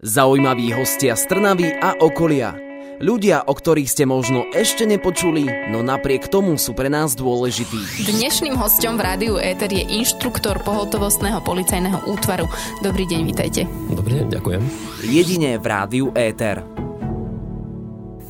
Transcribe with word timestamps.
Zaujímaví 0.00 0.72
hostia 0.72 1.12
z 1.12 1.28
Trnavy 1.28 1.76
a 1.76 1.92
okolia. 2.00 2.56
Ľudia, 3.04 3.44
o 3.44 3.52
ktorých 3.52 3.84
ste 3.84 4.08
možno 4.08 4.48
ešte 4.56 4.88
nepočuli, 4.88 5.44
no 5.68 5.84
napriek 5.84 6.24
tomu 6.24 6.56
sú 6.56 6.72
pre 6.72 6.88
nás 6.88 7.12
dôležití. 7.12 8.08
Dnešným 8.08 8.56
hostom 8.56 8.96
v 8.96 9.04
rádiu 9.04 9.36
Éter 9.36 9.68
je 9.68 9.84
inštruktor 10.00 10.64
pohotovostného 10.64 11.44
policajného 11.44 12.08
útvaru. 12.08 12.48
Dobrý 12.80 13.04
deň, 13.12 13.20
vítajte. 13.28 13.68
Dobrý 13.92 14.24
deň, 14.24 14.40
ďakujem. 14.40 14.62
Jedine 15.04 15.60
v 15.60 15.66
rádiu 15.68 16.06
Éter. 16.16 16.64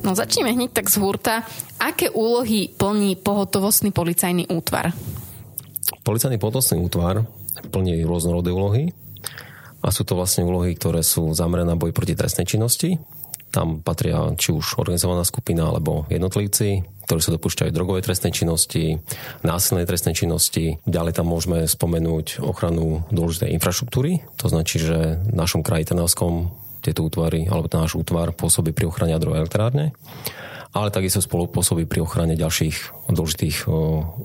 No 0.03 0.11
začneme 0.11 0.51
hneď 0.51 0.75
tak 0.75 0.91
z 0.91 0.99
hurta. 0.99 1.47
Aké 1.79 2.11
úlohy 2.11 2.67
plní 2.67 3.15
pohotovostný 3.15 3.95
policajný 3.95 4.51
útvar? 4.51 4.91
Policajný 6.03 6.35
pohotovostný 6.35 6.83
útvar 6.83 7.23
plní 7.71 8.03
rôznorodé 8.03 8.51
úlohy 8.51 8.91
a 9.81 9.87
sú 9.89 10.05
to 10.05 10.13
vlastne 10.13 10.45
úlohy, 10.45 10.77
ktoré 10.77 11.01
sú 11.01 11.33
zamerané 11.33 11.73
na 11.73 11.79
boj 11.79 11.93
proti 11.93 12.13
trestnej 12.13 12.45
činnosti. 12.45 13.01
Tam 13.51 13.83
patria 13.83 14.31
či 14.39 14.55
už 14.55 14.79
organizovaná 14.79 15.27
skupina 15.27 15.67
alebo 15.67 16.07
jednotlivci, 16.07 16.87
ktorí 17.03 17.19
sa 17.19 17.35
dopúšťajú 17.35 17.75
drogovej 17.75 18.07
trestnej 18.07 18.31
činnosti, 18.31 19.03
násilnej 19.43 19.83
trestnej 19.83 20.15
činnosti. 20.15 20.79
Ďalej 20.87 21.19
tam 21.19 21.27
môžeme 21.27 21.67
spomenúť 21.67 22.39
ochranu 22.39 23.03
dôležitej 23.11 23.51
infraštruktúry. 23.59 24.23
To 24.39 24.47
značí, 24.47 24.79
že 24.79 25.19
v 25.19 25.35
našom 25.35 25.67
kraji 25.67 25.91
Trnavskom 25.91 26.55
tieto 26.79 27.03
útvary, 27.03 27.45
alebo 27.51 27.67
náš 27.67 27.99
útvar 27.99 28.31
pôsobí 28.31 28.71
pri 28.71 28.87
ochrane 28.87 29.13
jadrovej 29.13 29.43
elektrárne 29.43 29.91
ale 30.71 30.87
takisto 30.87 31.19
spolupôsobí 31.19 31.83
pri 31.83 31.99
ochrane 32.03 32.39
ďalších 32.39 33.11
dôležitých 33.11 33.67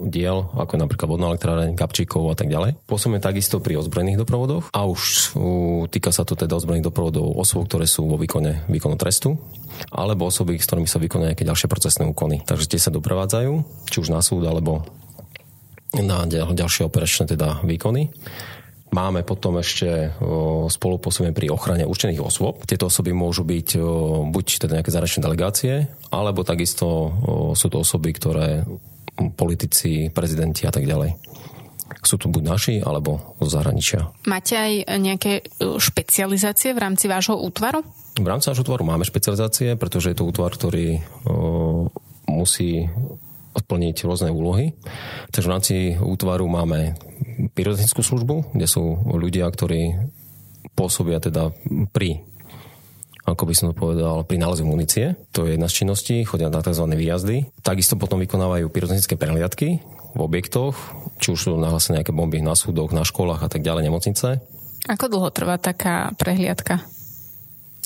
diel, 0.06 0.38
ako 0.54 0.74
napríklad 0.78 1.10
vodná 1.10 1.34
elektráreň, 1.34 1.74
kapčíkov 1.74 2.30
a 2.30 2.38
tak 2.38 2.46
ďalej. 2.46 2.78
Pôsobíme 2.86 3.18
takisto 3.18 3.58
pri 3.58 3.82
ozbrojených 3.82 4.22
doprovodoch 4.22 4.70
a 4.70 4.86
už 4.86 5.34
týka 5.90 6.14
sa 6.14 6.22
to 6.22 6.38
teda 6.38 6.54
ozbrojených 6.54 6.86
doprovodov 6.86 7.34
osôb, 7.34 7.66
ktoré 7.66 7.90
sú 7.90 8.06
vo 8.06 8.14
výkone 8.14 8.62
výkonu 8.70 8.94
trestu 8.94 9.34
alebo 9.90 10.30
osoby, 10.30 10.54
s 10.56 10.70
ktorými 10.70 10.86
sa 10.86 11.02
vykonajú 11.02 11.34
nejaké 11.34 11.44
ďalšie 11.44 11.66
procesné 11.66 12.06
úkony. 12.06 12.46
Takže 12.46 12.70
tie 12.70 12.80
sa 12.80 12.94
doprevádzajú, 12.94 13.52
či 13.90 13.96
už 14.00 14.14
na 14.14 14.22
súd 14.22 14.46
alebo 14.46 14.86
na 15.98 16.24
ďalšie 16.30 16.86
operačné 16.86 17.26
teda 17.26 17.60
výkony. 17.66 18.08
Máme 18.96 19.28
potom 19.28 19.60
ešte 19.60 20.16
spolupôsobenie 20.72 21.36
pri 21.36 21.52
ochrane 21.52 21.84
určených 21.84 22.24
osôb. 22.24 22.64
Tieto 22.64 22.88
osoby 22.88 23.12
môžu 23.12 23.44
byť 23.44 23.76
buď 24.32 24.46
teda 24.56 24.80
nejaké 24.80 24.88
zahraničné 24.88 25.20
delegácie, 25.20 25.92
alebo 26.08 26.48
takisto 26.48 27.12
sú 27.52 27.66
to 27.68 27.84
osoby, 27.84 28.16
ktoré 28.16 28.64
politici, 29.36 30.08
prezidenti 30.08 30.64
a 30.64 30.72
tak 30.72 30.88
ďalej. 30.88 31.12
Sú 32.00 32.16
tu 32.16 32.32
buď 32.32 32.42
naši, 32.48 32.74
alebo 32.80 33.36
zo 33.36 33.52
zahraničia. 33.52 34.08
Máte 34.24 34.56
aj 34.56 34.72
nejaké 34.96 35.44
špecializácie 35.60 36.72
v 36.72 36.80
rámci 36.80 37.04
vášho 37.04 37.36
útvaru? 37.36 37.84
V 38.16 38.24
rámci 38.24 38.48
nášho 38.48 38.64
útvaru 38.64 38.88
máme 38.88 39.04
špecializácie, 39.04 39.76
pretože 39.76 40.08
je 40.08 40.16
to 40.16 40.24
útvar, 40.24 40.56
ktorý 40.56 41.04
musí 42.32 42.88
splniť 43.56 44.04
rôzne 44.04 44.30
úlohy. 44.30 44.76
Takže 45.32 45.48
v 45.48 45.52
rámci 45.52 45.74
útvaru 45.96 46.46
máme 46.46 46.94
pyrotechnickú 47.56 48.04
službu, 48.04 48.54
kde 48.54 48.66
sú 48.68 48.84
ľudia, 49.08 49.48
ktorí 49.48 50.12
pôsobia 50.76 51.18
teda 51.18 51.56
pri 51.90 52.20
ako 53.26 53.42
by 53.42 53.54
som 53.58 53.74
to 53.74 53.74
povedal, 53.74 54.22
pri 54.22 54.38
nálezu 54.38 54.62
munície. 54.62 55.18
To 55.34 55.50
je 55.50 55.58
jedna 55.58 55.66
z 55.66 55.82
činností, 55.82 56.22
chodia 56.22 56.46
na 56.46 56.62
tzv. 56.62 56.86
výjazdy. 56.86 57.50
Takisto 57.58 57.98
potom 57.98 58.22
vykonávajú 58.22 58.70
pyrotechnické 58.70 59.18
prehliadky 59.18 59.82
v 60.14 60.20
objektoch, 60.22 60.78
či 61.18 61.34
už 61.34 61.38
sú 61.42 61.50
nahlásené 61.58 62.00
nejaké 62.00 62.14
bomby 62.14 62.38
na 62.38 62.54
súdoch, 62.54 62.94
na 62.94 63.02
školách 63.02 63.42
a 63.42 63.50
tak 63.50 63.66
ďalej, 63.66 63.90
nemocnice. 63.90 64.38
Ako 64.86 65.10
dlho 65.10 65.34
trvá 65.34 65.58
taká 65.58 66.14
prehliadka? 66.14 66.86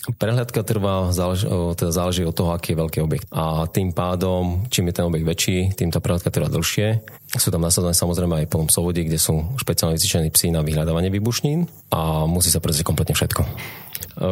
Prehľadka 0.01 0.65
trvá, 0.65 1.13
záleží, 1.13 1.45
teda 1.77 1.93
záleží 1.93 2.25
od 2.25 2.33
toho, 2.33 2.57
aký 2.57 2.73
je 2.73 2.81
veľký 2.81 2.99
objekt. 3.05 3.29
A 3.37 3.69
tým 3.69 3.93
pádom, 3.93 4.65
čím 4.73 4.89
je 4.89 4.97
ten 4.97 5.05
objekt 5.05 5.29
väčší, 5.29 5.59
tým 5.77 5.93
tá 5.93 6.01
prehľadka 6.01 6.33
trvá 6.33 6.49
dlhšie. 6.49 7.05
Sú 7.37 7.53
tam 7.53 7.61
nasadené 7.61 7.93
samozrejme 7.93 8.41
aj 8.41 8.49
plnom 8.49 8.73
sovodi, 8.73 9.05
kde 9.05 9.21
sú 9.21 9.45
špeciálne 9.61 10.01
vycvičení 10.01 10.33
psi 10.33 10.57
na 10.57 10.65
vyhľadávanie 10.65 11.13
výbušnín 11.13 11.69
a 11.93 12.25
musí 12.25 12.49
sa 12.49 12.65
prezrieť 12.65 12.89
kompletne 12.89 13.13
všetko. 13.13 13.45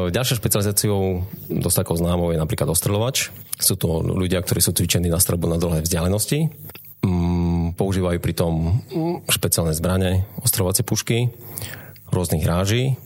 Ďalšou 0.08 0.40
špecializáciou 0.40 1.28
dosť 1.52 1.76
takou 1.84 2.00
známou 2.00 2.32
je 2.32 2.40
napríklad 2.40 2.72
ostreľovač. 2.72 3.28
Sú 3.60 3.76
to 3.76 4.00
ľudia, 4.00 4.40
ktorí 4.40 4.64
sú 4.64 4.72
cvičení 4.72 5.12
na 5.12 5.20
strelbu 5.20 5.52
na 5.52 5.60
dlhé 5.60 5.84
vzdialenosti. 5.84 6.48
Mm, 7.04 7.76
používajú 7.76 8.18
pritom 8.24 8.52
špeciálne 9.28 9.76
zbranie, 9.76 10.24
ostreľovacie 10.40 10.82
pušky 10.82 11.28
rôznych 12.08 12.48
ráží 12.48 12.96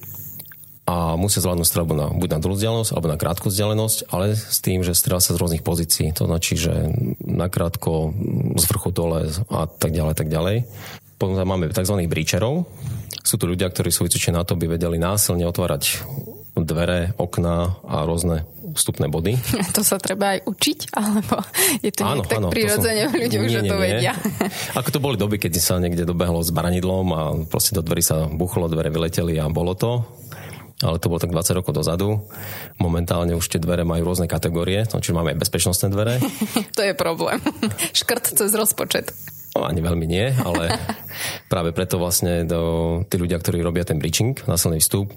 a 0.82 1.15
musia 1.15 1.38
zvládnuť 1.38 1.66
strelbu 1.66 1.94
na, 1.94 2.06
buď 2.10 2.28
na 2.37 2.38
dlhú 2.43 2.59
vzdialenosť 2.59 2.91
alebo 2.91 3.06
na 3.06 3.19
krátku 3.20 3.47
vzdialenosť, 3.47 3.98
ale 4.10 4.34
s 4.34 4.59
tým, 4.59 4.82
že 4.82 4.98
strelá 4.98 5.22
sa 5.22 5.34
z 5.34 5.38
rôznych 5.38 5.62
pozícií. 5.62 6.10
To 6.19 6.26
značí, 6.26 6.59
že 6.59 6.91
na 7.22 7.47
krátko, 7.47 8.10
z 8.59 8.65
vrchu 8.66 8.91
dole 8.91 9.31
a 9.47 9.70
tak 9.70 9.94
ďalej, 9.94 10.15
tak 10.19 10.26
ďalej. 10.26 10.66
Potom 11.22 11.38
tam 11.38 11.47
máme 11.47 11.70
tzv. 11.70 11.94
bríčerov. 12.10 12.66
Sú 13.22 13.38
to 13.38 13.47
ľudia, 13.47 13.70
ktorí 13.70 13.94
sú 13.94 14.03
vycvičení 14.03 14.34
na 14.34 14.43
to, 14.43 14.59
aby 14.59 14.75
vedeli 14.75 14.98
násilne 14.98 15.47
otvárať 15.47 16.03
dvere, 16.59 17.14
okná 17.14 17.78
a 17.87 18.03
rôzne 18.03 18.43
vstupné 18.75 19.06
body. 19.06 19.38
To 19.76 19.87
sa 19.87 20.03
treba 20.03 20.34
aj 20.34 20.50
učiť? 20.50 20.78
Alebo 20.99 21.38
je 21.78 21.93
to 21.94 22.03
áno, 22.03 22.26
tak 22.26 22.43
áno, 22.43 22.49
prirodzene 22.50 23.06
som... 23.06 23.20
ľudia 23.22 23.38
už 23.38 23.53
to 23.70 23.76
vedia? 23.78 24.12
Ako 24.81 24.88
to 24.91 24.99
boli 24.99 25.14
doby, 25.14 25.38
keď 25.38 25.53
sa 25.62 25.78
niekde 25.78 26.03
dobehlo 26.03 26.43
s 26.43 26.50
baranidlom 26.50 27.06
a 27.14 27.20
proste 27.47 27.76
do 27.76 27.84
dverí 27.84 28.03
sa 28.03 28.26
buchlo, 28.26 28.66
dvere 28.66 28.91
vyleteli 28.91 29.38
a 29.38 29.47
bolo 29.47 29.78
to 29.78 30.03
ale 30.82 30.98
to 30.98 31.09
bolo 31.09 31.22
tak 31.22 31.31
20 31.31 31.59
rokov 31.62 31.72
dozadu. 31.72 32.26
Momentálne 32.82 33.38
už 33.38 33.47
tie 33.47 33.62
dvere 33.62 33.87
majú 33.87 34.03
rôzne 34.12 34.26
kategórie, 34.26 34.82
čiže 34.84 35.15
máme 35.15 35.32
aj 35.32 35.47
bezpečnostné 35.47 35.88
dvere. 35.94 36.19
to 36.76 36.82
je 36.82 36.93
problém. 36.98 37.38
Škrt 37.94 38.34
cez 38.34 38.50
rozpočet. 38.53 39.15
No, 39.53 39.69
ani 39.69 39.84
veľmi 39.84 40.06
nie, 40.09 40.32
ale 40.32 40.75
práve 41.53 41.70
preto 41.76 42.00
vlastne 42.00 42.43
do, 42.48 43.04
tí 43.06 43.20
ľudia, 43.20 43.38
ktorí 43.38 43.60
robia 43.60 43.84
ten 43.87 44.00
breaching, 44.00 44.34
násilný 44.48 44.81
vstup, 44.81 45.12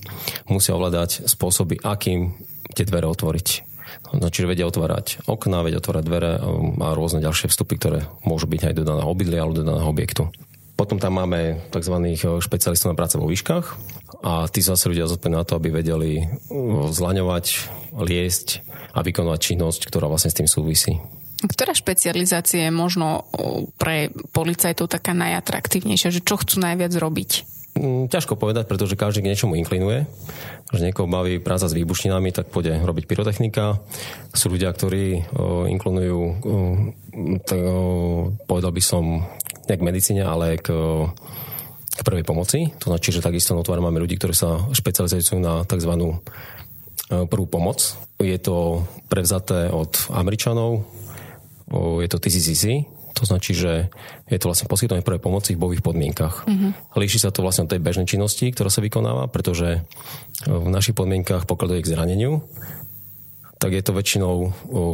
musia 0.52 0.76
ovládať 0.76 1.26
spôsoby, 1.26 1.80
akým 1.82 2.36
tie 2.76 2.84
dvere 2.84 3.08
otvoriť. 3.08 3.76
No, 4.12 4.28
čiže 4.28 4.52
vedia 4.52 4.68
otvárať 4.68 5.24
okná, 5.26 5.64
vedia 5.64 5.80
otvárať 5.80 6.04
dvere 6.04 6.32
a 6.38 6.88
rôzne 6.94 7.24
ďalšie 7.24 7.48
vstupy, 7.48 7.80
ktoré 7.80 8.00
môžu 8.28 8.46
byť 8.46 8.72
aj 8.72 8.74
do 8.76 8.84
daného 8.84 9.08
obydlia 9.08 9.42
alebo 9.42 9.56
do 9.56 9.66
daného 9.66 9.88
objektu. 9.88 10.28
Potom 10.76 11.00
tam 11.00 11.16
máme 11.16 11.72
tzv. 11.72 11.96
špecialistov 12.44 12.92
na 12.92 13.00
práce 13.00 13.16
vo 13.16 13.32
výškach 13.32 13.66
a 14.28 14.48
tí 14.52 14.60
zase 14.60 14.92
ľudia 14.92 15.08
zodpovední 15.08 15.40
na 15.40 15.48
to, 15.48 15.56
aby 15.56 15.72
vedeli 15.72 16.20
uh, 16.20 16.92
zlaňovať, 16.92 17.46
liesť 17.96 18.48
a 18.92 19.00
vykonovať 19.00 19.40
činnosť, 19.40 19.88
ktorá 19.88 20.12
vlastne 20.12 20.36
s 20.36 20.40
tým 20.40 20.52
súvisí. 20.52 21.00
Ktorá 21.36 21.76
špecializácia 21.76 22.68
je 22.68 22.74
možno 22.76 23.24
uh, 23.24 23.68
pre 23.80 24.12
policajtov 24.36 24.92
taká 24.92 25.16
najatraktívnejšia, 25.16 26.12
že 26.12 26.24
čo 26.24 26.36
chcú 26.36 26.60
najviac 26.60 26.92
robiť? 26.92 27.32
Mm, 27.76 28.08
ťažko 28.08 28.40
povedať, 28.40 28.72
pretože 28.72 28.96
každý 28.96 29.20
k 29.20 29.32
niečomu 29.32 29.60
inklinuje. 29.60 30.08
Že 30.72 30.92
niekoho 30.92 31.12
baví 31.12 31.44
práca 31.44 31.68
s 31.68 31.76
výbušninami, 31.76 32.32
tak 32.32 32.48
pôjde 32.52 32.80
robiť 32.84 33.04
pyrotechnika. 33.04 33.84
Sú 34.32 34.48
ľudia, 34.48 34.72
ktorí 34.72 35.24
uh, 35.24 35.68
inklinujú, 35.72 36.20
povedal 38.48 38.72
by 38.72 38.84
som, 38.84 39.28
nie 39.70 39.78
k 39.80 39.86
medicíne, 39.86 40.24
ale 40.26 40.58
k, 40.58 40.70
k 41.96 42.02
prvej 42.02 42.26
pomoci. 42.28 42.72
To 42.84 42.92
znači, 42.94 43.12
že 43.12 43.26
takisto 43.26 43.56
na 43.56 43.64
máme 43.64 44.02
ľudí, 44.02 44.18
ktorí 44.18 44.34
sa 44.36 44.70
špecializujú 44.74 45.40
na 45.42 45.64
tzv. 45.66 45.92
E, 45.92 47.26
prvú 47.30 47.46
pomoc. 47.46 47.98
Je 48.18 48.38
to 48.42 48.88
prevzaté 49.12 49.70
od 49.70 49.94
Američanov, 50.10 50.88
je 51.74 52.08
to 52.08 52.18
TCCC, 52.22 52.86
to 53.16 53.24
značí, 53.24 53.56
že 53.56 53.88
je 54.28 54.38
to 54.38 54.52
vlastne 54.52 54.68
poskytovanie 54.68 55.06
prvej 55.06 55.24
pomoci 55.24 55.56
v 55.56 55.62
bojových 55.64 55.86
podmienkach. 55.88 56.44
Mm-hmm. 56.44 57.00
Líši 57.00 57.24
sa 57.24 57.32
to 57.32 57.42
vlastne 57.42 57.64
od 57.64 57.72
tej 57.72 57.80
bežnej 57.80 58.12
činnosti, 58.12 58.52
ktorá 58.52 58.68
sa 58.68 58.84
vykonáva, 58.84 59.32
pretože 59.32 59.88
v 60.44 60.68
našich 60.68 61.00
podmienkach, 61.00 61.48
pokiaľ 61.48 61.68
dojde 61.72 61.86
k 61.88 61.92
zraneniu, 61.96 62.44
tak 63.56 63.72
je 63.72 63.82
to 63.82 63.96
väčšinou 63.96 64.34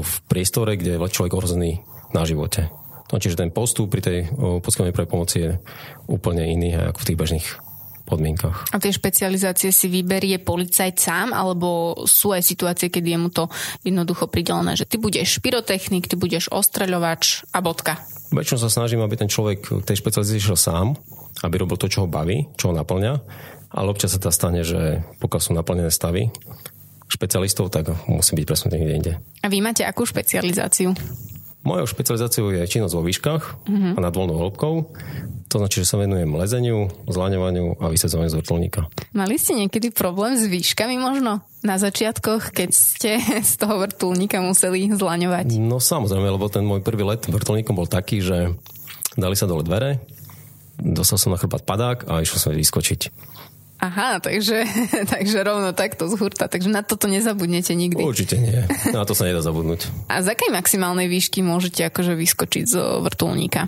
v 0.05 0.13
priestore, 0.29 0.77
kde 0.77 0.95
je 0.95 1.01
človek 1.01 1.33
ohrozený 1.33 1.81
na 2.13 2.21
živote. 2.29 2.69
No, 3.11 3.19
čiže 3.19 3.43
ten 3.43 3.51
postup 3.51 3.91
pri 3.91 4.01
tej 4.01 4.17
poskytovaní 4.63 4.95
prvej 4.95 5.11
pomoci 5.11 5.37
je 5.43 5.51
úplne 6.07 6.47
iný 6.47 6.79
ako 6.79 6.99
v 7.03 7.07
tých 7.11 7.19
bežných 7.19 7.47
podmienkach. 8.07 8.71
A 8.71 8.79
tie 8.79 8.91
špecializácie 8.91 9.71
si 9.71 9.87
vyberie 9.87 10.35
policajt 10.39 10.95
sám, 10.99 11.27
alebo 11.31 11.95
sú 12.03 12.35
aj 12.35 12.43
situácie, 12.43 12.91
kedy 12.91 13.15
je 13.15 13.19
mu 13.19 13.29
to 13.31 13.47
jednoducho 13.87 14.27
pridelené, 14.27 14.75
že 14.75 14.83
ty 14.83 14.99
budeš 14.99 15.39
pyrotechnik, 15.39 16.11
ty 16.11 16.19
budeš 16.19 16.51
ostreľovač 16.51 17.47
a 17.55 17.63
bodka. 17.63 18.03
Väčšinou 18.31 18.59
sa 18.63 18.71
snažím, 18.71 19.03
aby 19.03 19.15
ten 19.15 19.31
človek 19.31 19.59
k 19.63 19.83
tej 19.83 19.99
špecializácii 20.03 20.43
šiel 20.43 20.59
sám, 20.59 20.87
aby 21.43 21.55
robil 21.59 21.79
to, 21.79 21.87
čo 21.87 22.03
ho 22.03 22.11
baví, 22.11 22.51
čo 22.59 22.71
ho 22.71 22.73
naplňa, 22.75 23.13
ale 23.71 23.87
občas 23.87 24.11
sa 24.11 24.19
to 24.19 24.31
stane, 24.31 24.63
že 24.67 25.03
pokiaľ 25.23 25.41
sú 25.43 25.51
naplnené 25.55 25.91
stavy 25.91 26.31
špecialistov, 27.11 27.71
tak 27.71 27.91
musí 28.07 28.35
byť 28.39 28.45
presunutý 28.47 28.75
niekde 28.79 28.95
inde. 28.95 29.13
A 29.43 29.51
vy 29.51 29.59
máte 29.59 29.83
akú 29.83 30.07
špecializáciu? 30.07 30.95
Mojou 31.61 31.85
špecializáciou 31.85 32.49
je 32.49 32.65
činnosť 32.65 32.93
vo 32.97 33.05
výškach 33.05 33.43
mm-hmm. 33.69 33.93
a 33.93 33.99
nad 34.01 34.13
voľnou 34.17 34.33
hĺbkou. 34.33 34.73
To 35.53 35.55
značí, 35.61 35.85
že 35.85 35.93
sa 35.93 36.01
venujem 36.01 36.31
lezeniu, 36.33 36.89
zlaňovaniu 37.05 37.77
a 37.77 37.91
vysadzovaniu 37.91 38.33
z 38.33 38.39
vrtulníka. 38.41 38.89
Mali 39.13 39.37
ste 39.37 39.59
niekedy 39.59 39.93
problém 39.93 40.33
s 40.33 40.49
výškami 40.49 40.97
možno? 40.97 41.45
Na 41.61 41.77
začiatkoch, 41.77 42.49
keď 42.49 42.69
ste 42.73 43.21
z 43.51 43.53
toho 43.61 43.77
vrtulníka 43.77 44.41
museli 44.41 44.89
zlaňovať? 44.89 45.61
No 45.61 45.77
samozrejme, 45.77 46.33
lebo 46.33 46.49
ten 46.49 46.65
môj 46.65 46.81
prvý 46.81 47.05
let 47.05 47.29
vrtulníkom 47.29 47.77
bol 47.77 47.85
taký, 47.85 48.25
že 48.25 48.57
dali 49.13 49.37
sa 49.37 49.45
dole 49.45 49.61
dvere, 49.61 50.01
dostal 50.81 51.21
som 51.21 51.29
na 51.29 51.37
chrbát 51.37 51.61
padák 51.61 52.09
a 52.09 52.25
išiel 52.25 52.41
som 52.41 52.57
vyskočiť. 52.57 53.13
Aha, 53.81 54.21
takže, 54.21 54.61
takže 55.13 55.41
rovno 55.41 55.73
takto 55.73 56.05
z 56.05 56.13
hurta. 56.21 56.45
Takže 56.45 56.69
na 56.69 56.85
toto 56.85 57.09
nezabudnete 57.09 57.73
nikdy. 57.73 58.05
Určite 58.05 58.37
nie. 58.37 58.61
Na 58.93 59.01
to 59.09 59.17
sa 59.17 59.25
nedá 59.25 59.41
zabudnúť. 59.41 59.89
A 60.05 60.21
z 60.21 60.37
akej 60.37 60.53
maximálnej 60.53 61.09
výšky 61.09 61.41
môžete 61.41 61.89
akože 61.89 62.13
vyskočiť 62.13 62.63
z 62.69 62.75
vrtulníka? 62.77 63.65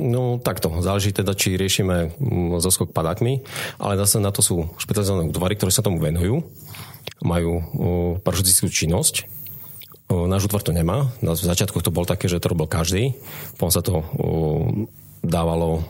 No 0.00 0.40
takto, 0.40 0.72
záleží 0.80 1.12
teda, 1.12 1.36
či 1.36 1.60
riešime 1.60 2.16
mm, 2.16 2.58
zoskok 2.58 2.90
padákmi, 2.90 3.44
ale 3.78 4.00
zase 4.00 4.16
na 4.18 4.32
to 4.32 4.40
sú 4.40 4.66
špecializované 4.80 5.28
útvary, 5.28 5.54
ktoré 5.54 5.70
sa 5.70 5.84
tomu 5.84 6.00
venujú, 6.00 6.40
majú 7.20 7.62
parašutickú 8.24 8.66
činnosť. 8.72 9.28
Náš 10.10 10.50
útvar 10.50 10.64
to 10.66 10.74
nemá. 10.74 11.06
Na 11.22 11.38
začiatku 11.38 11.78
to 11.84 11.94
bol 11.94 12.02
také, 12.02 12.26
že 12.26 12.42
to 12.42 12.50
robil 12.50 12.66
každý. 12.66 13.14
Potom 13.54 13.70
sa 13.70 13.78
to 13.78 14.02
dávalo 15.20 15.84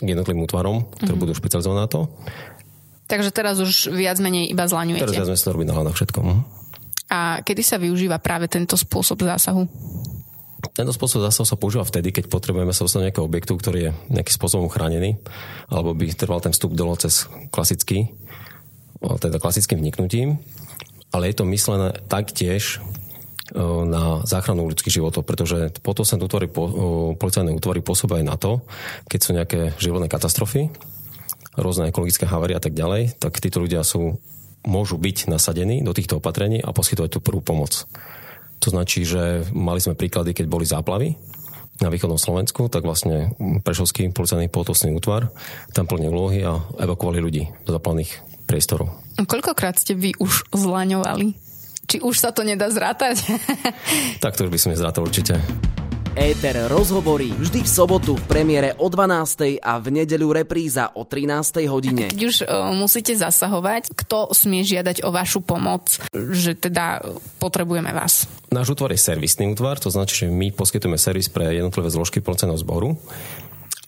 k 0.00 0.16
jednotlivým 0.16 0.48
útvarom, 0.48 0.88
ktoré 0.96 1.12
mm-hmm. 1.12 1.20
budú 1.20 1.32
špecializované 1.36 1.80
na 1.84 1.90
to. 1.92 2.08
Takže 3.12 3.28
teraz 3.28 3.60
už 3.60 3.92
viac 3.92 4.16
menej 4.24 4.48
iba 4.48 4.64
zlaňujete. 4.64 5.04
Teraz 5.04 5.20
viac 5.20 5.28
menej 5.28 5.44
sa 5.44 5.52
robí 5.52 5.68
na 5.68 5.76
všetko. 5.76 6.18
Mhm. 6.24 6.42
A 7.12 7.44
kedy 7.44 7.60
sa 7.60 7.76
využíva 7.76 8.16
práve 8.24 8.48
tento 8.48 8.72
spôsob 8.72 9.20
zásahu? 9.20 9.68
Tento 10.72 10.96
spôsob 10.96 11.20
zase 11.28 11.44
sa 11.44 11.60
používa 11.60 11.84
vtedy, 11.84 12.08
keď 12.08 12.32
potrebujeme 12.32 12.72
sa 12.72 12.88
dostať 12.88 13.12
nejakého 13.12 13.28
objektu, 13.28 13.52
ktorý 13.52 13.78
je 13.84 13.90
nejakým 14.08 14.34
spôsobom 14.40 14.72
chránený, 14.72 15.20
alebo 15.68 15.92
by 15.92 16.08
trval 16.16 16.40
ten 16.40 16.56
vstup 16.56 16.72
dole 16.72 16.96
cez 16.96 17.28
klasický, 17.52 18.08
teda 18.96 19.36
klasickým 19.36 19.84
vniknutím. 19.84 20.40
Ale 21.12 21.28
je 21.28 21.36
to 21.36 21.44
myslené 21.44 21.92
taktiež 22.08 22.80
e, 23.52 23.60
na 23.84 24.24
záchranu 24.24 24.64
ľudských 24.72 24.96
životov, 25.02 25.28
pretože 25.28 25.68
potom 25.84 26.08
sa 26.08 26.16
útvary, 26.16 26.48
policajné 27.20 27.52
útvary 27.52 27.84
pôsobia 27.84 28.24
aj 28.24 28.24
na 28.24 28.40
to, 28.40 28.64
keď 29.12 29.20
sú 29.20 29.30
nejaké 29.36 29.60
životné 29.76 30.08
katastrofy, 30.08 30.72
rôzne 31.56 31.88
ekologické 31.92 32.24
havárie 32.24 32.56
a 32.56 32.62
tak 32.62 32.72
ďalej, 32.72 33.18
tak 33.20 33.40
títo 33.40 33.60
ľudia 33.60 33.84
sú, 33.84 34.20
môžu 34.64 34.96
byť 34.96 35.28
nasadení 35.28 35.82
do 35.84 35.92
týchto 35.92 36.22
opatrení 36.22 36.62
a 36.62 36.72
poskytovať 36.72 37.18
tú 37.18 37.20
prvú 37.20 37.42
pomoc. 37.42 37.84
To 38.62 38.68
značí, 38.70 39.02
že 39.02 39.42
mali 39.50 39.82
sme 39.82 39.98
príklady, 39.98 40.32
keď 40.32 40.46
boli 40.46 40.62
záplavy 40.62 41.18
na 41.82 41.90
východnom 41.90 42.20
Slovensku, 42.20 42.70
tak 42.70 42.86
vlastne 42.86 43.34
Prešovský 43.66 44.14
policajný 44.14 44.46
potosný 44.46 44.94
útvar 44.94 45.34
tam 45.74 45.90
plnil 45.90 46.14
úlohy 46.14 46.46
a 46.46 46.62
evakuovali 46.78 47.18
ľudí 47.18 47.42
do 47.66 47.74
záplavných 47.74 48.10
priestorov. 48.46 48.94
Koľkokrát 49.18 49.82
ste 49.82 49.98
vy 49.98 50.14
už 50.22 50.46
zlaňovali? 50.54 51.34
Či 51.90 51.98
už 51.98 52.14
sa 52.22 52.30
to 52.30 52.46
nedá 52.46 52.70
zrátať? 52.70 53.18
tak 54.22 54.38
to 54.38 54.46
už 54.46 54.52
by 54.54 54.58
som 54.62 54.70
nezrátal 54.70 55.02
určite. 55.02 55.42
Éter 56.12 56.68
rozhovorí 56.68 57.32
vždy 57.32 57.64
v 57.64 57.70
sobotu 57.72 58.12
v 58.20 58.24
premiére 58.28 58.76
o 58.76 58.92
12. 58.92 59.64
a 59.64 59.80
v 59.80 59.88
nedeľu 59.96 60.44
repríza 60.44 60.92
o 60.92 61.08
13. 61.08 61.64
hodine. 61.72 62.12
Keď 62.12 62.22
už 62.28 62.36
uh, 62.44 62.68
musíte 62.76 63.16
zasahovať, 63.16 63.96
kto 63.96 64.28
smie 64.36 64.60
žiadať 64.60 65.08
o 65.08 65.10
vašu 65.10 65.40
pomoc, 65.40 65.96
že 66.12 66.52
teda 66.52 67.00
potrebujeme 67.40 67.96
vás? 67.96 68.28
Náš 68.52 68.76
útvar 68.76 68.92
je 68.92 69.00
servisný 69.00 69.56
útvar, 69.56 69.80
to 69.80 69.88
znamená, 69.88 70.12
že 70.12 70.28
my 70.28 70.52
poskytujeme 70.52 71.00
servis 71.00 71.32
pre 71.32 71.48
jednotlivé 71.48 71.88
zložky 71.88 72.20
policajného 72.20 72.60
zboru. 72.60 73.00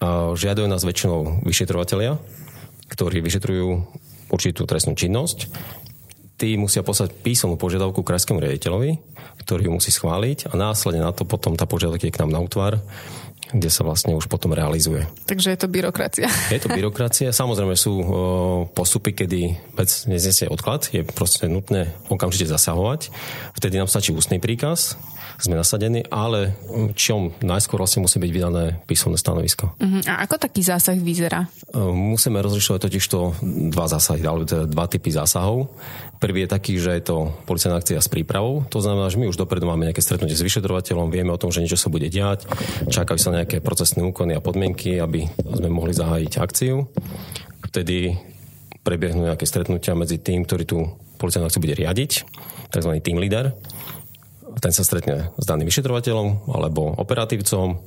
Uh, 0.01 0.33
žiadajú 0.33 0.65
nás 0.65 0.81
väčšinou 0.81 1.45
vyšetrovateľia, 1.45 2.17
ktorí 2.89 3.21
vyšetrujú 3.21 3.85
určitú 4.33 4.65
trestnú 4.65 4.97
činnosť 4.97 5.53
tí 6.35 6.59
musia 6.59 6.83
poslať 6.83 7.15
písomnú 7.23 7.55
požiadavku 7.55 8.03
krajskému 8.03 8.43
riaditeľovi, 8.43 8.99
ktorý 9.47 9.71
ju 9.71 9.73
musí 9.79 9.91
schváliť 9.95 10.51
a 10.51 10.59
následne 10.59 11.05
na 11.05 11.15
to 11.15 11.23
potom 11.23 11.55
tá 11.55 11.65
požiadavka 11.67 12.07
je 12.07 12.15
k 12.15 12.21
nám 12.23 12.35
na 12.35 12.41
útvar 12.43 12.83
kde 13.55 13.71
sa 13.71 13.87
vlastne 13.87 14.19
už 14.19 14.27
potom 14.27 14.51
realizuje. 14.51 15.07
Takže 15.31 15.55
je 15.55 15.59
to 15.63 15.71
byrokracia. 15.71 16.27
Je 16.55 16.59
to 16.59 16.67
byrokracia. 16.67 17.31
Samozrejme 17.31 17.79
sú 17.79 17.93
o, 18.03 18.05
postupy, 18.67 19.15
kedy 19.15 19.55
vec 19.79 19.91
neznesie 20.11 20.51
odklad, 20.51 20.91
je 20.91 21.07
proste 21.07 21.47
nutné 21.47 21.95
okamžite 22.11 22.51
zasahovať. 22.51 23.15
Vtedy 23.55 23.79
nám 23.79 23.87
stačí 23.87 24.11
ústny 24.11 24.43
príkaz, 24.43 24.99
sme 25.39 25.59
nasadení, 25.59 26.07
ale 26.11 26.55
čom 26.95 27.35
najskôr 27.43 27.83
vlastne 27.83 28.07
musí 28.07 28.23
byť 28.23 28.31
vydané 28.31 28.65
písomné 28.87 29.19
stanovisko. 29.19 29.75
Uh-huh. 29.79 30.03
A 30.07 30.23
ako 30.27 30.39
taký 30.39 30.63
zásah 30.63 30.95
vyzerá? 30.95 31.47
Musíme 31.75 32.39
rozlišovať 32.39 32.81
totiž 32.87 33.05
to 33.11 33.35
dva 33.75 33.91
zásahy, 33.91 34.23
alebo 34.23 34.47
teda 34.47 34.71
dva 34.71 34.87
typy 34.87 35.11
zásahov. 35.11 35.75
Prvý 36.25 36.49
je 36.49 36.55
taký, 36.57 36.81
že 36.81 36.97
je 36.97 37.05
to 37.05 37.37
policajná 37.45 37.77
akcia 37.77 38.01
s 38.01 38.09
prípravou. 38.09 38.65
To 38.73 38.81
znamená, 38.81 39.13
že 39.13 39.21
my 39.21 39.29
už 39.29 39.37
dopredu 39.37 39.69
máme 39.69 39.85
nejaké 39.85 40.01
stretnutie 40.01 40.33
s 40.33 40.41
vyšetrovateľom, 40.41 41.13
vieme 41.13 41.29
o 41.29 41.37
tom, 41.37 41.53
že 41.53 41.61
niečo 41.61 41.77
sa 41.77 41.93
bude 41.93 42.09
diať, 42.09 42.49
čakajú 42.89 43.21
sa 43.21 43.37
nejaké 43.37 43.61
procesné 43.61 44.01
úkony 44.01 44.33
a 44.33 44.41
podmienky, 44.41 44.97
aby 44.97 45.29
sme 45.37 45.69
mohli 45.69 45.93
zahájiť 45.93 46.33
akciu. 46.41 46.89
Vtedy 47.69 48.17
prebehnú 48.81 49.29
nejaké 49.29 49.45
stretnutia 49.45 49.93
medzi 49.93 50.17
tým, 50.17 50.49
ktorý 50.49 50.65
tú 50.65 50.97
policajnú 51.21 51.45
akciu 51.45 51.61
bude 51.61 51.77
riadiť, 51.77 52.11
tzv. 52.73 52.91
team 53.05 53.21
leader 53.21 53.53
ten 54.65 54.73
sa 54.73 54.87
stretne 54.87 55.35
s 55.35 55.45
daným 55.45 55.67
vyšetrovateľom 55.69 56.49
alebo 56.49 56.95
operatívcom, 56.97 57.85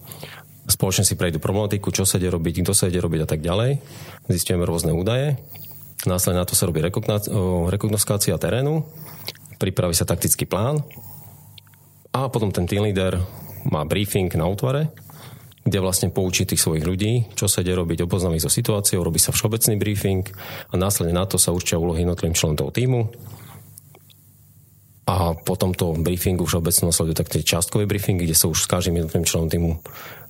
spoločne 0.68 1.08
si 1.08 1.16
prejdú 1.16 1.40
problematiku, 1.40 1.90
čo 1.96 2.04
sa 2.04 2.20
ide 2.20 2.30
robiť, 2.30 2.62
kto 2.62 2.74
sa 2.76 2.92
ide 2.92 3.00
robiť 3.00 3.24
a 3.24 3.28
tak 3.30 3.40
ďalej. 3.40 3.80
Zistujeme 4.28 4.68
rôzne 4.68 4.92
údaje. 4.92 5.40
Následne 6.08 6.40
na 6.40 6.48
to 6.48 6.56
sa 6.56 6.72
robí 6.72 6.80
rekognoskácia 6.80 8.40
terénu, 8.40 8.88
pripraví 9.60 9.92
sa 9.92 10.08
taktický 10.08 10.48
plán 10.48 10.80
a 12.16 12.32
potom 12.32 12.48
ten 12.56 12.64
team 12.64 12.88
leader 12.88 13.20
má 13.68 13.84
briefing 13.84 14.32
na 14.40 14.48
útvare, 14.48 14.88
kde 15.68 15.84
vlastne 15.84 16.08
poučí 16.08 16.48
tých 16.48 16.64
svojich 16.64 16.88
ľudí, 16.88 17.28
čo 17.36 17.52
sa 17.52 17.60
ide 17.60 17.76
robiť, 17.76 18.08
oboznámi 18.08 18.40
so 18.40 18.48
situáciou, 18.48 19.04
robí 19.04 19.20
sa 19.20 19.36
všeobecný 19.36 19.76
briefing 19.76 20.24
a 20.72 20.80
následne 20.80 21.12
na 21.12 21.28
to 21.28 21.36
sa 21.36 21.52
určia 21.52 21.76
úlohy 21.76 22.08
jednotlivým 22.08 22.40
členom 22.40 22.56
toho 22.56 22.72
týmu 22.72 23.12
a 25.08 25.36
po 25.36 25.60
tomto 25.60 25.96
briefingu 26.00 26.48
všeobecne 26.48 26.88
nasleduje 26.88 27.16
tak 27.20 27.32
tie 27.32 27.44
častkové 27.44 27.84
briefingy, 27.84 28.24
kde 28.24 28.36
sa 28.36 28.48
už 28.48 28.64
s 28.64 28.72
každým 28.72 29.04
jednotlivým 29.04 29.28
členom 29.28 29.52
týmu 29.52 29.72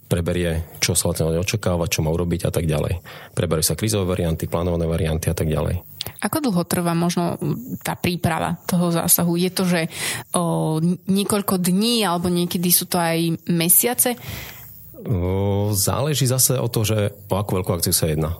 preberie, 0.08 0.80
čo 0.80 0.96
sa 0.96 1.12
vlastne 1.12 1.36
očakáva, 1.36 1.92
čo 1.92 2.02
má 2.02 2.10
urobiť 2.10 2.48
a 2.48 2.52
tak 2.52 2.66
ďalej. 2.66 3.04
Preberie 3.36 3.64
sa 3.64 3.76
krízové 3.76 4.08
varianty, 4.08 4.48
plánované 4.48 4.88
varianty 4.88 5.28
a 5.28 5.36
tak 5.36 5.52
ďalej. 5.52 5.84
Ako 6.24 6.40
dlho 6.40 6.64
trvá 6.64 6.96
možno 6.96 7.36
tá 7.84 8.00
príprava 8.00 8.56
toho 8.64 8.90
zásahu? 8.90 9.36
Je 9.36 9.52
to, 9.52 9.68
že 9.68 9.92
o, 10.34 10.80
niekoľko 11.12 11.60
dní 11.60 12.08
alebo 12.08 12.32
niekedy 12.32 12.72
sú 12.72 12.88
to 12.88 12.98
aj 12.98 13.44
mesiace? 13.52 14.16
O, 15.04 15.76
záleží 15.76 16.26
zase 16.26 16.56
o 16.58 16.72
to, 16.72 16.88
že 16.88 17.14
o 17.28 17.36
akú 17.36 17.60
veľkú 17.60 17.76
akciu 17.76 17.94
sa 17.94 18.08
jedná. 18.08 18.40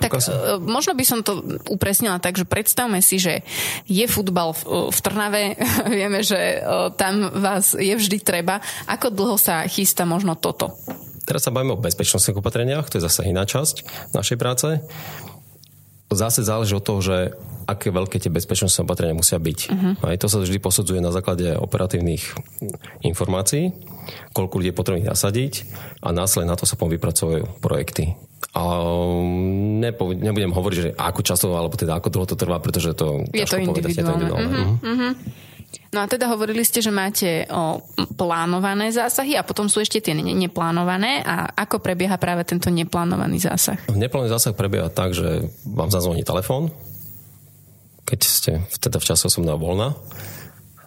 Tak 0.00 0.16
uh, 0.16 0.56
možno 0.58 0.96
by 0.96 1.04
som 1.04 1.20
to 1.20 1.60
upresnila 1.68 2.16
tak, 2.16 2.40
že 2.40 2.48
predstavme 2.48 3.04
si, 3.04 3.20
že 3.20 3.44
je 3.84 4.04
futbal 4.08 4.56
v, 4.56 4.88
v 4.88 4.98
Trnave, 5.04 5.42
vieme, 6.00 6.24
že 6.24 6.58
uh, 6.58 6.88
tam 6.96 7.28
vás 7.28 7.76
je 7.76 7.92
vždy 7.92 8.24
treba. 8.24 8.64
Ako 8.88 9.12
dlho 9.12 9.36
sa 9.36 9.68
chystá 9.68 10.08
možno 10.08 10.40
toto? 10.40 10.72
Teraz 11.28 11.46
sa 11.46 11.54
bavíme 11.54 11.76
o 11.76 11.82
bezpečnostných 11.82 12.40
opatreniach, 12.40 12.90
to 12.90 12.98
je 12.98 13.06
zase 13.06 13.28
iná 13.28 13.46
časť 13.46 13.86
našej 14.16 14.34
práce. 14.40 14.82
Zase 16.10 16.42
záleží 16.42 16.74
od 16.74 16.82
toho, 16.82 16.98
že 16.98 17.16
aké 17.70 17.94
veľké 17.94 18.18
tie 18.18 18.34
bezpečnostné 18.34 18.82
opatrenia 18.82 19.14
musia 19.14 19.38
byť. 19.38 19.58
Uh-huh. 19.70 19.94
Aj 20.02 20.18
to 20.18 20.26
sa 20.26 20.42
vždy 20.42 20.58
posudzuje 20.58 20.98
na 20.98 21.14
základe 21.14 21.54
operatívnych 21.54 22.34
informácií, 23.06 23.70
koľko 24.34 24.58
ľudí 24.58 24.74
je 24.74 24.78
potrebné 24.78 25.06
nasadiť 25.06 25.70
a 26.02 26.10
následne 26.10 26.50
na 26.50 26.58
to 26.58 26.66
sa 26.66 26.74
potom 26.74 26.90
vypracovajú 26.98 27.62
projekty. 27.62 28.18
A 28.50 28.62
nepo, 29.84 30.10
nebudem 30.10 30.50
hovoriť, 30.50 30.76
že 30.80 30.90
ako 30.96 31.20
často, 31.22 31.52
alebo 31.54 31.78
teda 31.78 32.00
ako 32.00 32.08
dlho 32.10 32.26
to 32.26 32.36
trvá, 32.40 32.58
pretože 32.58 32.96
to 32.98 33.22
je 33.30 33.46
to 33.46 33.62
individuálne. 33.62 33.94
Je 33.94 34.02
to 34.02 34.10
individuálne. 34.10 34.46
Uh-huh, 34.48 34.74
uh-huh. 34.80 35.12
No 35.90 36.02
a 36.02 36.06
teda 36.10 36.30
hovorili 36.30 36.62
ste, 36.66 36.82
že 36.82 36.90
máte 36.90 37.46
o, 37.46 37.82
plánované 38.18 38.90
zásahy 38.90 39.38
a 39.38 39.46
potom 39.46 39.70
sú 39.70 39.82
ešte 39.82 40.02
tie 40.02 40.14
neplánované. 40.18 41.22
A 41.22 41.46
ako 41.50 41.78
prebieha 41.82 42.18
práve 42.18 42.42
tento 42.42 42.70
neplánovaný 42.70 43.42
zásah? 43.42 43.78
Neplánovaný 43.90 44.34
zásah 44.34 44.54
prebieha 44.54 44.90
tak, 44.90 45.14
že 45.14 45.46
vám 45.66 45.90
zazvoní 45.90 46.26
telefón, 46.26 46.74
keď 48.06 48.20
ste 48.22 48.52
teda 48.82 48.98
v 48.98 49.08
čase 49.14 49.30
osobného 49.30 49.58
voľna 49.58 49.94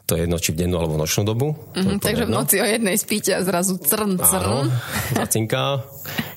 to 0.03 0.19
je 0.19 0.27
jedno, 0.27 0.35
či 0.35 0.51
v 0.51 0.59
dennú 0.65 0.75
alebo 0.75 0.99
v 0.99 1.07
nočnú 1.07 1.23
dobu. 1.23 1.55
Mm-hmm, 1.73 1.97
takže 2.03 2.27
v 2.27 2.31
noci 2.31 2.55
o 2.59 2.67
jednej 2.67 2.99
spíte 2.99 3.31
a 3.31 3.41
zrazu 3.41 3.79
crn, 3.79 4.19
crn. 4.19 4.43
Áno, 4.51 4.67
zacinká, 5.15 5.87